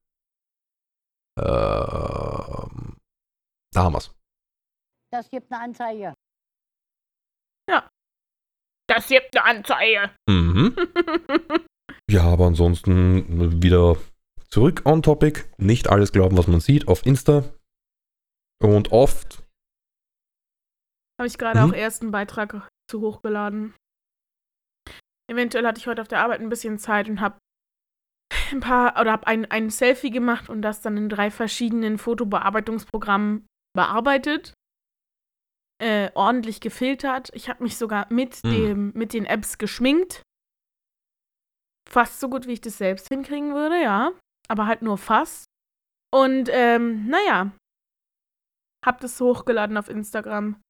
[1.39, 2.97] Ähm,
[3.73, 4.14] da haben wir es.
[5.12, 6.14] Das gibt eine Anzeige.
[8.91, 10.16] Das gibt eine Anzeige.
[10.29, 10.75] Mhm.
[12.11, 13.99] Ja, aber ansonsten wieder
[14.49, 15.45] zurück on topic.
[15.59, 17.45] Nicht alles glauben, was man sieht auf Insta.
[18.62, 19.47] Und oft.
[21.19, 21.71] Habe ich gerade Mhm.
[21.71, 23.75] auch ersten Beitrag zu hochgeladen.
[25.31, 27.39] Eventuell hatte ich heute auf der Arbeit ein bisschen Zeit und habe
[28.51, 33.47] ein paar oder habe ein, ein Selfie gemacht und das dann in drei verschiedenen Fotobearbeitungsprogrammen
[33.77, 34.55] bearbeitet.
[35.81, 37.31] Äh, ordentlich gefiltert.
[37.35, 38.51] Ich habe mich sogar mit, Mhm.
[38.51, 40.23] dem, mit den Apps geschminkt.
[41.89, 44.12] Fast so gut, wie ich das selbst hinkriegen würde, ja.
[44.49, 45.45] Aber halt nur fast.
[46.12, 47.53] Und ähm, naja,
[48.85, 50.61] hab das hochgeladen auf Instagram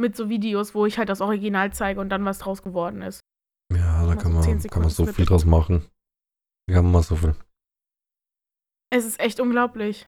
[0.00, 3.20] mit so Videos, wo ich halt das Original zeige und dann was draus geworden ist.
[3.72, 5.86] Ja, da Mal kann so 10 man, kann man so viel draus machen.
[6.66, 7.34] Da kann man so viel.
[8.92, 10.06] Es ist echt unglaublich.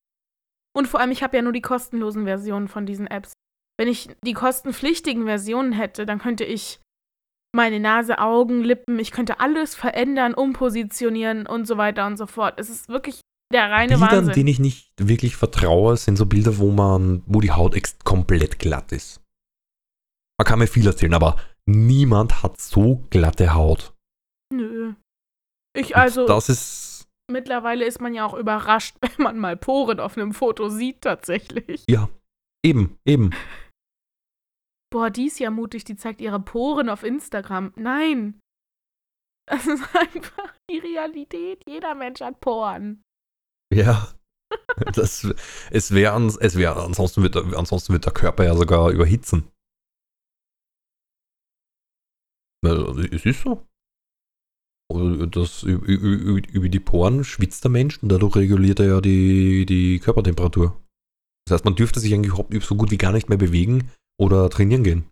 [0.75, 3.31] Und vor allem, ich habe ja nur die kostenlosen Versionen von diesen Apps.
[3.79, 6.79] Wenn ich die kostenpflichtigen Versionen hätte, dann könnte ich
[7.55, 12.59] meine Nase, Augen, Lippen, ich könnte alles verändern, umpositionieren und so weiter und so fort.
[12.59, 13.21] Es ist wirklich
[13.53, 14.33] der reine Bildern, Wahnsinn.
[14.33, 18.91] denen ich nicht wirklich vertraue, sind so Bilder, wo man, wo die Haut komplett glatt
[18.91, 19.22] ist.
[20.39, 23.93] Man kann mir viel erzählen, aber niemand hat so glatte Haut.
[24.51, 24.93] Nö.
[25.75, 26.93] Ich Und also, das ist
[27.31, 31.83] mittlerweile ist man ja auch überrascht, wenn man mal Poren auf einem Foto sieht, tatsächlich.
[31.89, 32.09] Ja,
[32.65, 33.31] eben, eben.
[34.91, 37.73] Boah, die ist ja mutig, die zeigt ihre Poren auf Instagram.
[37.75, 38.39] Nein.
[39.49, 41.63] Das ist einfach die Realität.
[41.67, 43.01] Jeder Mensch hat Poren.
[43.73, 44.13] Ja.
[44.93, 45.27] Das,
[45.71, 49.51] es wäre es wär, ansonsten, wird, ansonsten wird der Körper ja sogar überhitzen.
[52.63, 53.65] Es ist so.
[54.91, 59.99] Also, Das, über die Poren schwitzt der Mensch und dadurch reguliert er ja die, die
[59.99, 60.79] Körpertemperatur.
[61.45, 64.49] Das heißt, man dürfte sich eigentlich überhaupt so gut wie gar nicht mehr bewegen oder
[64.49, 65.05] trainieren gehen.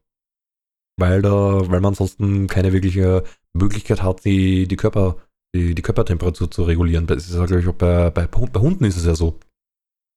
[0.98, 3.24] Weil, da, weil man ansonsten keine wirkliche
[3.54, 5.18] Möglichkeit hat, die, die, Körper,
[5.56, 7.08] die, die Körpertemperatur zu regulieren.
[7.08, 9.40] Das ist ja, glaube ich, auch bei, bei, bei Hunden ist es ja so.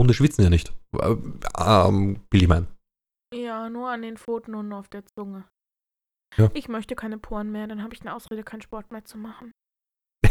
[0.00, 0.72] Hunde schwitzen ja nicht.
[0.96, 1.16] Äh,
[1.58, 2.68] Ähm, will ich meinen.
[3.34, 5.44] Ja, nur an den Pfoten und auf der Zunge.
[6.36, 6.50] Ja.
[6.54, 9.52] Ich möchte keine Poren mehr, dann habe ich eine Ausrede, keinen Sport mehr zu machen.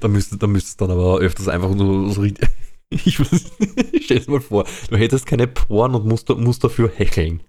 [0.00, 2.48] da müsstest da müsstest dann aber öfters einfach so, so richtig-
[2.90, 3.16] ich
[4.04, 7.42] stell dir mal vor, du hättest keine Poren und musst, musst dafür hecheln.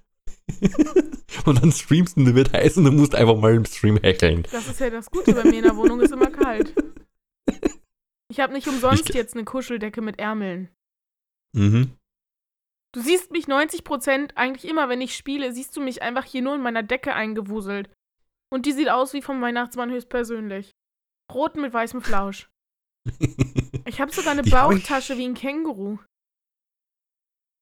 [1.46, 4.44] und dann streamst du wird heiß und du musst einfach mal im Stream hecheln.
[4.52, 6.74] Das ist ja das Gute bei mir in der Wohnung, ist immer kalt.
[8.30, 10.70] Ich habe nicht umsonst Ich- jetzt eine Kuscheldecke mit Ärmeln.
[11.54, 11.92] Mhm.
[12.96, 16.56] Du siehst mich 90% eigentlich immer, wenn ich spiele, siehst du mich einfach hier nur
[16.56, 17.90] in meiner Decke eingewuselt.
[18.50, 20.72] Und die sieht aus wie vom Weihnachtsmann höchstpersönlich.
[21.30, 22.50] Rot mit weißem Flausch.
[23.88, 26.00] Ich habe sogar eine Die Bauchtasche wie ein Känguru.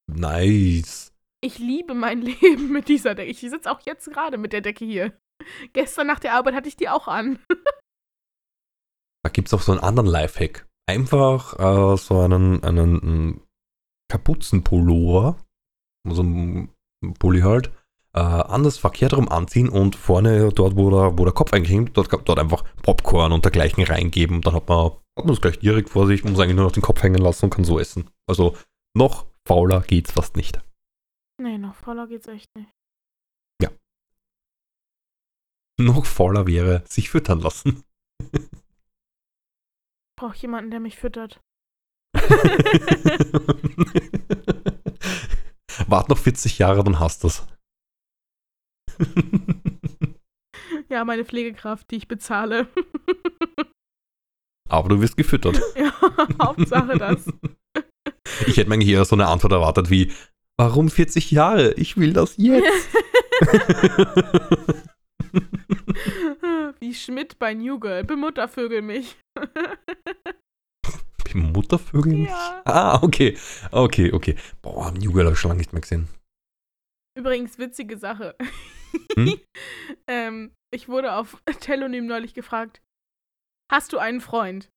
[0.08, 1.12] nice.
[1.42, 3.30] Ich liebe mein Leben mit dieser Decke.
[3.30, 5.20] Ich sitze auch jetzt gerade mit der Decke hier.
[5.74, 7.40] Gestern nach der Arbeit hatte ich die auch an.
[9.26, 10.66] Da gibt es auch so einen anderen Lifehack.
[10.86, 13.48] Einfach äh, so einen, einen, einen
[14.10, 15.38] Kapuzenpullover,
[16.08, 16.70] so ein
[17.20, 17.72] Pulli halt,
[18.16, 21.97] äh, anders verkehrt rum anziehen und vorne dort, wo der, wo der Kopf eigentlich hängt,
[21.97, 24.41] dort, dort einfach Popcorn und dergleichen reingeben.
[24.41, 26.84] Dann hat man, hat man das gleich direkt vor sich, muss eigentlich nur noch den
[26.84, 28.10] Kopf hängen lassen und kann so essen.
[28.30, 28.56] Also
[28.95, 30.62] noch fauler geht's fast nicht.
[31.41, 32.70] Nee, noch voller geht's echt nicht.
[35.80, 37.84] Noch fauler wäre sich füttern lassen.
[40.18, 41.41] Brauch jemanden, der mich füttert.
[45.88, 47.43] Wart noch 40 Jahre, dann hast du's.
[50.93, 52.68] Ja, meine Pflegekraft, die ich bezahle.
[54.70, 55.59] Aber du wirst gefüttert.
[55.76, 55.91] ja,
[56.39, 57.26] Hauptsache das.
[58.45, 60.11] Ich hätte mir eigentlich eher so eine Antwort erwartet wie,
[60.57, 61.74] warum 40 Jahre?
[61.74, 62.89] Ich will das jetzt.
[66.80, 68.03] Wie Schmidt bei New Girl.
[68.03, 69.18] Bemuttervögel mich.
[71.34, 72.26] Wie Muttervögel?
[72.26, 72.62] Ja.
[72.66, 73.38] Ah, okay.
[73.72, 74.36] Okay, okay.
[74.62, 76.08] Boah, New Girl habe ich schon lange nicht mehr gesehen.
[77.18, 78.36] Übrigens, witzige Sache.
[79.16, 79.40] Hm?
[80.08, 82.82] ähm, ich wurde auf Telonym neulich gefragt,
[83.72, 84.70] hast du einen Freund?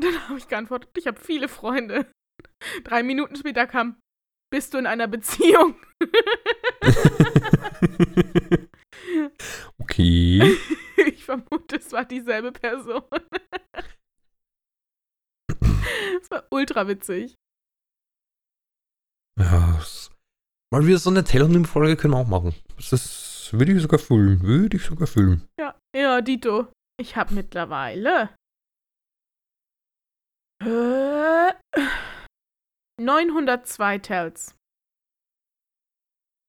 [0.00, 2.10] Dann habe ich geantwortet, ich habe viele Freunde.
[2.84, 4.00] Drei Minuten später kam,
[4.52, 5.76] bist du in einer Beziehung?
[9.78, 10.56] okay.
[11.06, 13.02] ich vermute, es war dieselbe Person.
[16.20, 17.34] Es war ultra witzig.
[19.38, 20.10] Ja, das-
[20.72, 22.54] mal wieder so eine Telonym-Folge können wir auch machen.
[22.90, 24.40] Das würde ich sogar fühlen.
[24.42, 25.46] Würde ich sogar fühlen.
[25.58, 26.72] Ja, ja, Dito.
[27.00, 28.34] Ich habe mittlerweile
[30.62, 31.52] äh,
[33.00, 34.54] 902 Tells.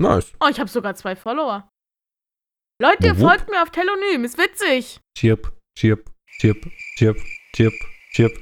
[0.02, 0.34] Nice.
[0.40, 1.70] Oh, ich habe sogar zwei Follower.
[2.82, 3.28] Leute, Wupp.
[3.30, 5.00] folgt mir auf Telonym, ist witzig.
[5.18, 6.58] Chirp, chirp, chirp,
[6.98, 7.18] chirp,
[7.56, 7.74] chirp,
[8.14, 8.34] chirp.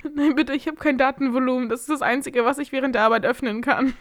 [0.14, 1.68] Nein, bitte, ich habe kein Datenvolumen.
[1.68, 3.94] Das ist das Einzige, was ich während der Arbeit öffnen kann.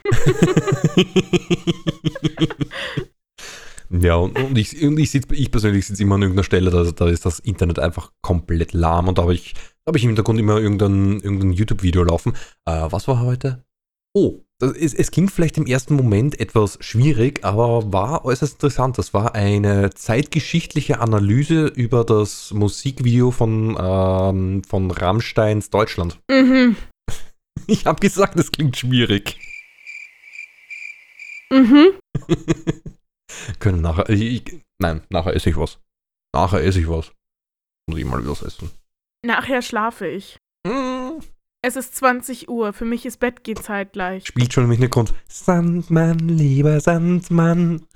[3.90, 6.84] ja, und, und ich, und ich, sitz, ich persönlich sitze immer an irgendeiner Stelle, da,
[6.92, 10.10] da ist das Internet einfach komplett lahm und da habe ich, da habe ich im
[10.10, 12.34] Hintergrund immer irgendein, irgendein YouTube-Video laufen.
[12.66, 13.66] Äh, was war heute?
[14.14, 18.98] Oh, ist, es ging vielleicht im ersten Moment etwas schwierig, aber war äußerst interessant.
[18.98, 26.20] Das war eine zeitgeschichtliche Analyse über das Musikvideo von, ähm, von Rammsteins Deutschland.
[26.30, 26.76] Mhm.
[27.68, 29.38] Ich habe gesagt, es klingt schwierig.
[31.52, 31.92] Mhm.
[33.60, 34.10] Können nachher.
[34.10, 35.78] Ich, ich, nein, nachher esse ich was.
[36.34, 37.12] Nachher esse ich was.
[37.88, 38.72] Muss ich mal was essen.
[39.24, 40.38] Nachher schlafe ich.
[40.66, 41.20] Mm.
[41.62, 42.72] Es ist 20 Uhr.
[42.74, 44.26] Für mich ist Bettgehzeit gleich.
[44.26, 45.14] Spielt schon im Hintergrund.
[45.28, 47.86] Sandmann, lieber Sandmann.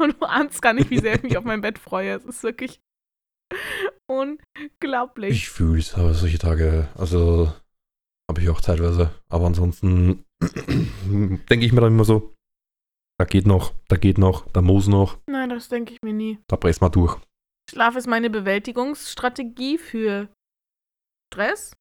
[0.00, 2.12] Oh, du ahnst gar nicht, wie sehr ich mich auf mein Bett freue.
[2.14, 2.78] Es ist wirklich
[4.06, 5.30] unglaublich.
[5.32, 7.52] Ich fühle es, aber solche Tage, also
[8.30, 9.10] habe ich auch teilweise.
[9.28, 12.32] Aber ansonsten denke ich mir dann immer so,
[13.18, 16.38] da geht noch, da geht noch, da muss noch, Nein, das denke ich mir nie.
[16.46, 17.16] da pressen wir durch.
[17.68, 20.28] Schlaf ist meine Bewältigungsstrategie für
[21.32, 21.72] Stress.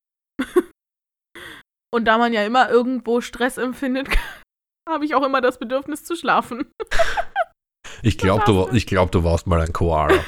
[1.94, 4.08] Und da man ja immer irgendwo Stress empfindet,
[4.90, 6.72] habe ich auch immer das Bedürfnis zu schlafen.
[8.04, 10.24] Ich glaube, du, ich glaub, du warst mal ein Koala.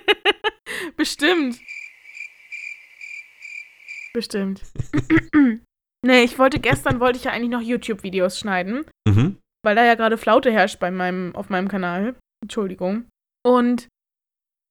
[0.96, 1.60] Bestimmt.
[4.14, 4.62] Bestimmt.
[6.02, 9.36] nee, ich wollte gestern wollte ich ja eigentlich noch YouTube-Videos schneiden, Mhm.
[9.62, 12.14] weil da ja gerade Flaute herrscht bei meinem, auf meinem Kanal.
[12.42, 13.08] Entschuldigung.
[13.44, 13.88] Und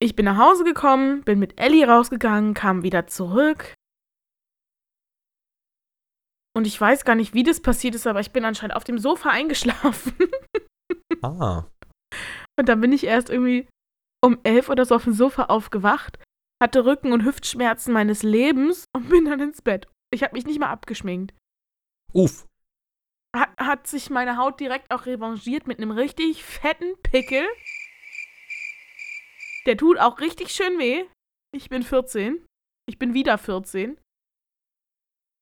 [0.02, 3.74] ich bin nach Hause gekommen, bin mit Ellie rausgegangen, kam wieder zurück.
[6.56, 9.00] Und ich weiß gar nicht, wie das passiert ist, aber ich bin anscheinend auf dem
[9.00, 10.14] Sofa eingeschlafen.
[11.22, 11.66] Ah.
[12.60, 13.68] Und dann bin ich erst irgendwie
[14.24, 16.20] um elf oder so auf dem Sofa aufgewacht,
[16.62, 19.88] hatte Rücken- und Hüftschmerzen meines Lebens und bin dann ins Bett.
[20.14, 21.34] Ich habe mich nicht mal abgeschminkt.
[22.14, 22.46] Uff.
[23.36, 27.46] Hat, hat sich meine Haut direkt auch revanchiert mit einem richtig fetten Pickel.
[29.66, 31.06] Der tut auch richtig schön weh.
[31.56, 32.46] Ich bin 14.
[32.88, 33.98] Ich bin wieder 14.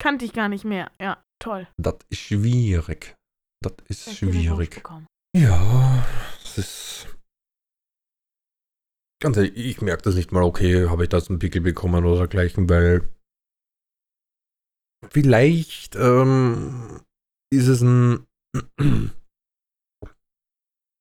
[0.02, 0.92] Kannte ich gar nicht mehr.
[1.00, 1.68] Ja, toll.
[1.78, 3.16] Das ist schwierig.
[3.64, 4.82] Das ist wieder schwierig.
[5.38, 6.08] Ja,
[6.44, 7.08] es ist.
[9.22, 12.18] Ganz ehrlich, ich merke das nicht mal, okay, habe ich da einen Pickel bekommen oder
[12.18, 13.08] dergleichen, weil.
[15.12, 17.02] Vielleicht ähm,
[17.54, 18.26] ist es ein.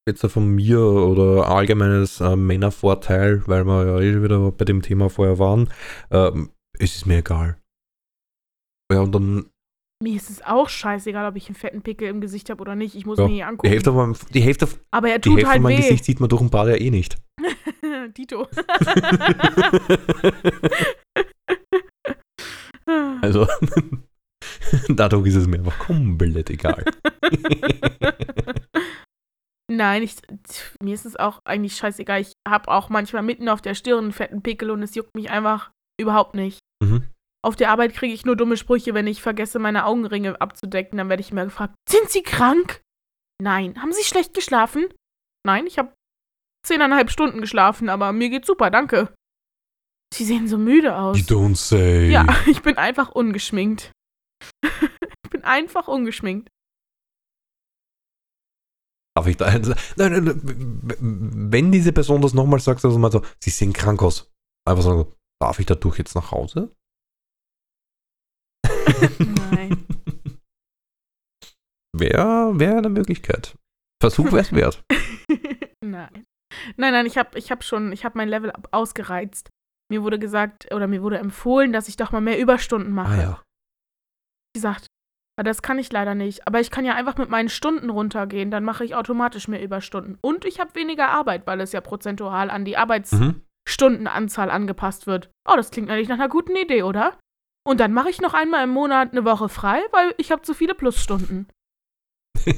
[0.07, 5.09] Jetzt von mir oder allgemeines äh, Männervorteil, weil wir ja eh wieder bei dem Thema
[5.09, 5.72] vorher waren.
[6.11, 7.59] Ähm, es ist mir egal.
[8.91, 9.47] Ja, und dann
[10.03, 12.95] Mir ist es auch scheißegal, ob ich einen fetten Pickel im Gesicht habe oder nicht.
[12.95, 13.68] Ich muss Ja, mir hier die angucken.
[13.68, 15.82] Hälfte, von, die Hälfte, Aber er die tut Hälfte halt von meinem weh.
[15.82, 17.16] Gesicht sieht man durch ein Bad ja eh nicht.
[18.16, 18.49] Dito.
[23.22, 23.47] Also,
[24.88, 26.84] dadurch ist es mir einfach komplett egal.
[29.70, 30.16] Nein, ich,
[30.82, 32.20] mir ist es auch eigentlich scheißegal.
[32.20, 35.30] Ich habe auch manchmal mitten auf der Stirn einen fetten Pickel und es juckt mich
[35.30, 35.70] einfach
[36.01, 36.59] überhaupt nicht.
[36.82, 37.05] Mhm.
[37.43, 40.99] Auf der Arbeit kriege ich nur dumme Sprüche, wenn ich vergesse, meine Augenringe abzudecken.
[40.99, 42.82] Dann werde ich immer gefragt, sind Sie krank?
[43.43, 43.80] Nein.
[43.80, 44.86] Haben Sie schlecht geschlafen?
[45.47, 45.95] Nein, ich habe
[46.66, 49.14] zehneinhalb Stunden geschlafen, aber mir geht's super, danke.
[50.12, 51.18] Sie sehen so müde aus.
[51.18, 52.11] You don't say.
[52.11, 53.93] Ja, ich bin einfach ungeschminkt.
[54.62, 56.49] ich bin einfach ungeschminkt.
[59.16, 59.51] Darf ich da.
[59.51, 64.03] Nein, nein, nein, wenn diese Person das nochmal sagt, also mal so, sie sehen krank
[64.03, 64.30] aus.
[64.68, 66.74] Einfach sagen, darf ich dadurch jetzt nach Hause?
[69.18, 69.86] Nein.
[71.92, 73.56] Wäre wär eine Möglichkeit.
[74.00, 74.82] Versuch wäre es wert.
[75.84, 76.24] nein.
[76.76, 79.50] Nein, nein, ich habe ich hab schon, ich habe mein Level ausgereizt.
[79.90, 83.12] Mir wurde gesagt, oder mir wurde empfohlen, dass ich doch mal mehr Überstunden mache.
[83.12, 83.42] Ah ja.
[84.54, 84.86] Ich gesagt,
[85.38, 86.46] "Ah, das kann ich leider nicht.
[86.46, 90.18] Aber ich kann ja einfach mit meinen Stunden runtergehen, dann mache ich automatisch mehr Überstunden.
[90.22, 92.76] Und ich habe weniger Arbeit, weil es ja prozentual an die Mhm.
[92.78, 95.30] Arbeitsstundenanzahl angepasst wird.
[95.48, 97.18] Oh, das klingt eigentlich nach einer guten Idee, oder?
[97.66, 100.54] Und dann mache ich noch einmal im Monat eine Woche frei, weil ich habe zu
[100.54, 101.48] viele Plusstunden.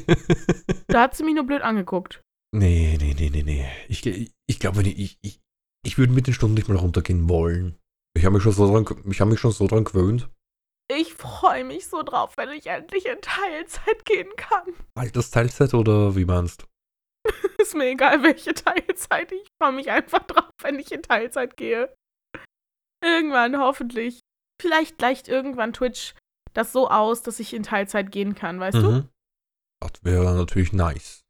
[0.88, 2.20] Da hat sie mich nur blöd angeguckt.
[2.55, 3.66] nee, nee, nee, nee, nee.
[3.88, 5.40] Ich, ich glaube, ich, ich,
[5.86, 7.78] ich würde mit den Stunden nicht mal runtergehen wollen.
[8.14, 10.28] Ich habe mich, schon so dran- ich hab mich schon so dran gewöhnt.
[10.90, 14.66] Ich freue mich so drauf, wenn ich endlich in Teilzeit gehen kann.
[14.94, 16.66] Altersteilzeit oder wie meinst
[17.59, 19.32] Ist mir egal, welche Teilzeit.
[19.32, 21.94] Ich freue mich einfach drauf, wenn ich in Teilzeit gehe.
[23.03, 24.20] Irgendwann, hoffentlich.
[24.62, 26.14] Vielleicht gleicht irgendwann Twitch
[26.54, 28.90] das so aus, dass ich in Teilzeit gehen kann, weißt du?
[28.90, 29.08] Mhm.
[29.80, 31.24] Das wäre natürlich nice.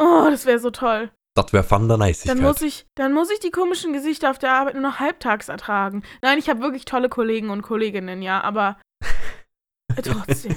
[0.00, 1.12] Oh, das wäre so toll.
[1.36, 2.36] Das wäre von der Niceigkeit.
[2.36, 5.48] Dann muss, ich, dann muss ich die komischen Gesichter auf der Arbeit nur noch halbtags
[5.48, 6.02] ertragen.
[6.22, 8.80] Nein, ich habe wirklich tolle Kollegen und Kolleginnen, ja, aber
[10.02, 10.56] trotzdem.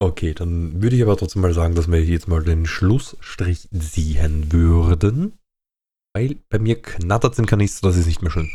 [0.00, 4.50] Okay, dann würde ich aber trotzdem mal sagen, dass wir jetzt mal den Schlussstrich ziehen
[4.50, 5.38] würden.
[6.14, 8.50] Weil bei mir knattert es im Kanister, das ist nicht mehr schön.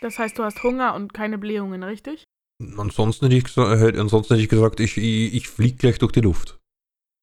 [0.00, 2.24] Das heißt, du hast Hunger und keine Blähungen, richtig?
[2.76, 6.20] Ansonsten hätte ich, gesa- ansonsten hätte ich gesagt, ich, ich, ich fliege gleich durch die
[6.20, 6.58] Luft.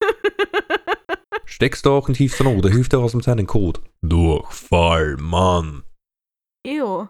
[1.45, 3.82] Steckst du auch in tiefster Not, oder hilft dir aus dem seinen Code?
[4.01, 5.84] Durchfall, Mann.
[6.65, 7.07] Ew.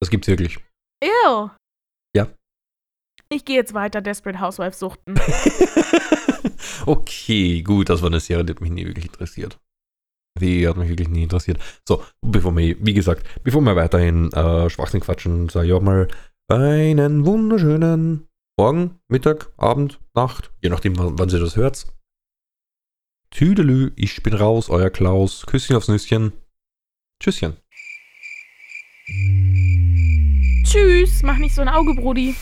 [0.00, 0.58] Das gibt's wirklich.
[1.02, 1.50] Ew.
[2.16, 2.32] Ja.
[3.30, 5.16] Ich gehe jetzt weiter Desperate Housewives suchten.
[6.86, 9.58] okay, gut, das war eine Serie, die hat mich nie wirklich interessiert.
[10.40, 11.58] Die hat mich wirklich nie interessiert.
[11.86, 16.08] So, bevor wir, wie gesagt, bevor wir weiterhin äh, Schwachsinn quatschen, sage ich auch mal
[16.48, 18.28] einen wunderschönen
[18.58, 21.86] Morgen, Mittag, Abend, Nacht, je nachdem, wann, wann Sie das hört.
[23.30, 25.46] Tüdelü, ich bin raus, euer Klaus.
[25.46, 26.32] Küsschen aufs Nüsschen.
[27.22, 27.56] Tschüsschen.
[30.64, 32.34] Tschüss, mach nicht so ein Auge, Brudi.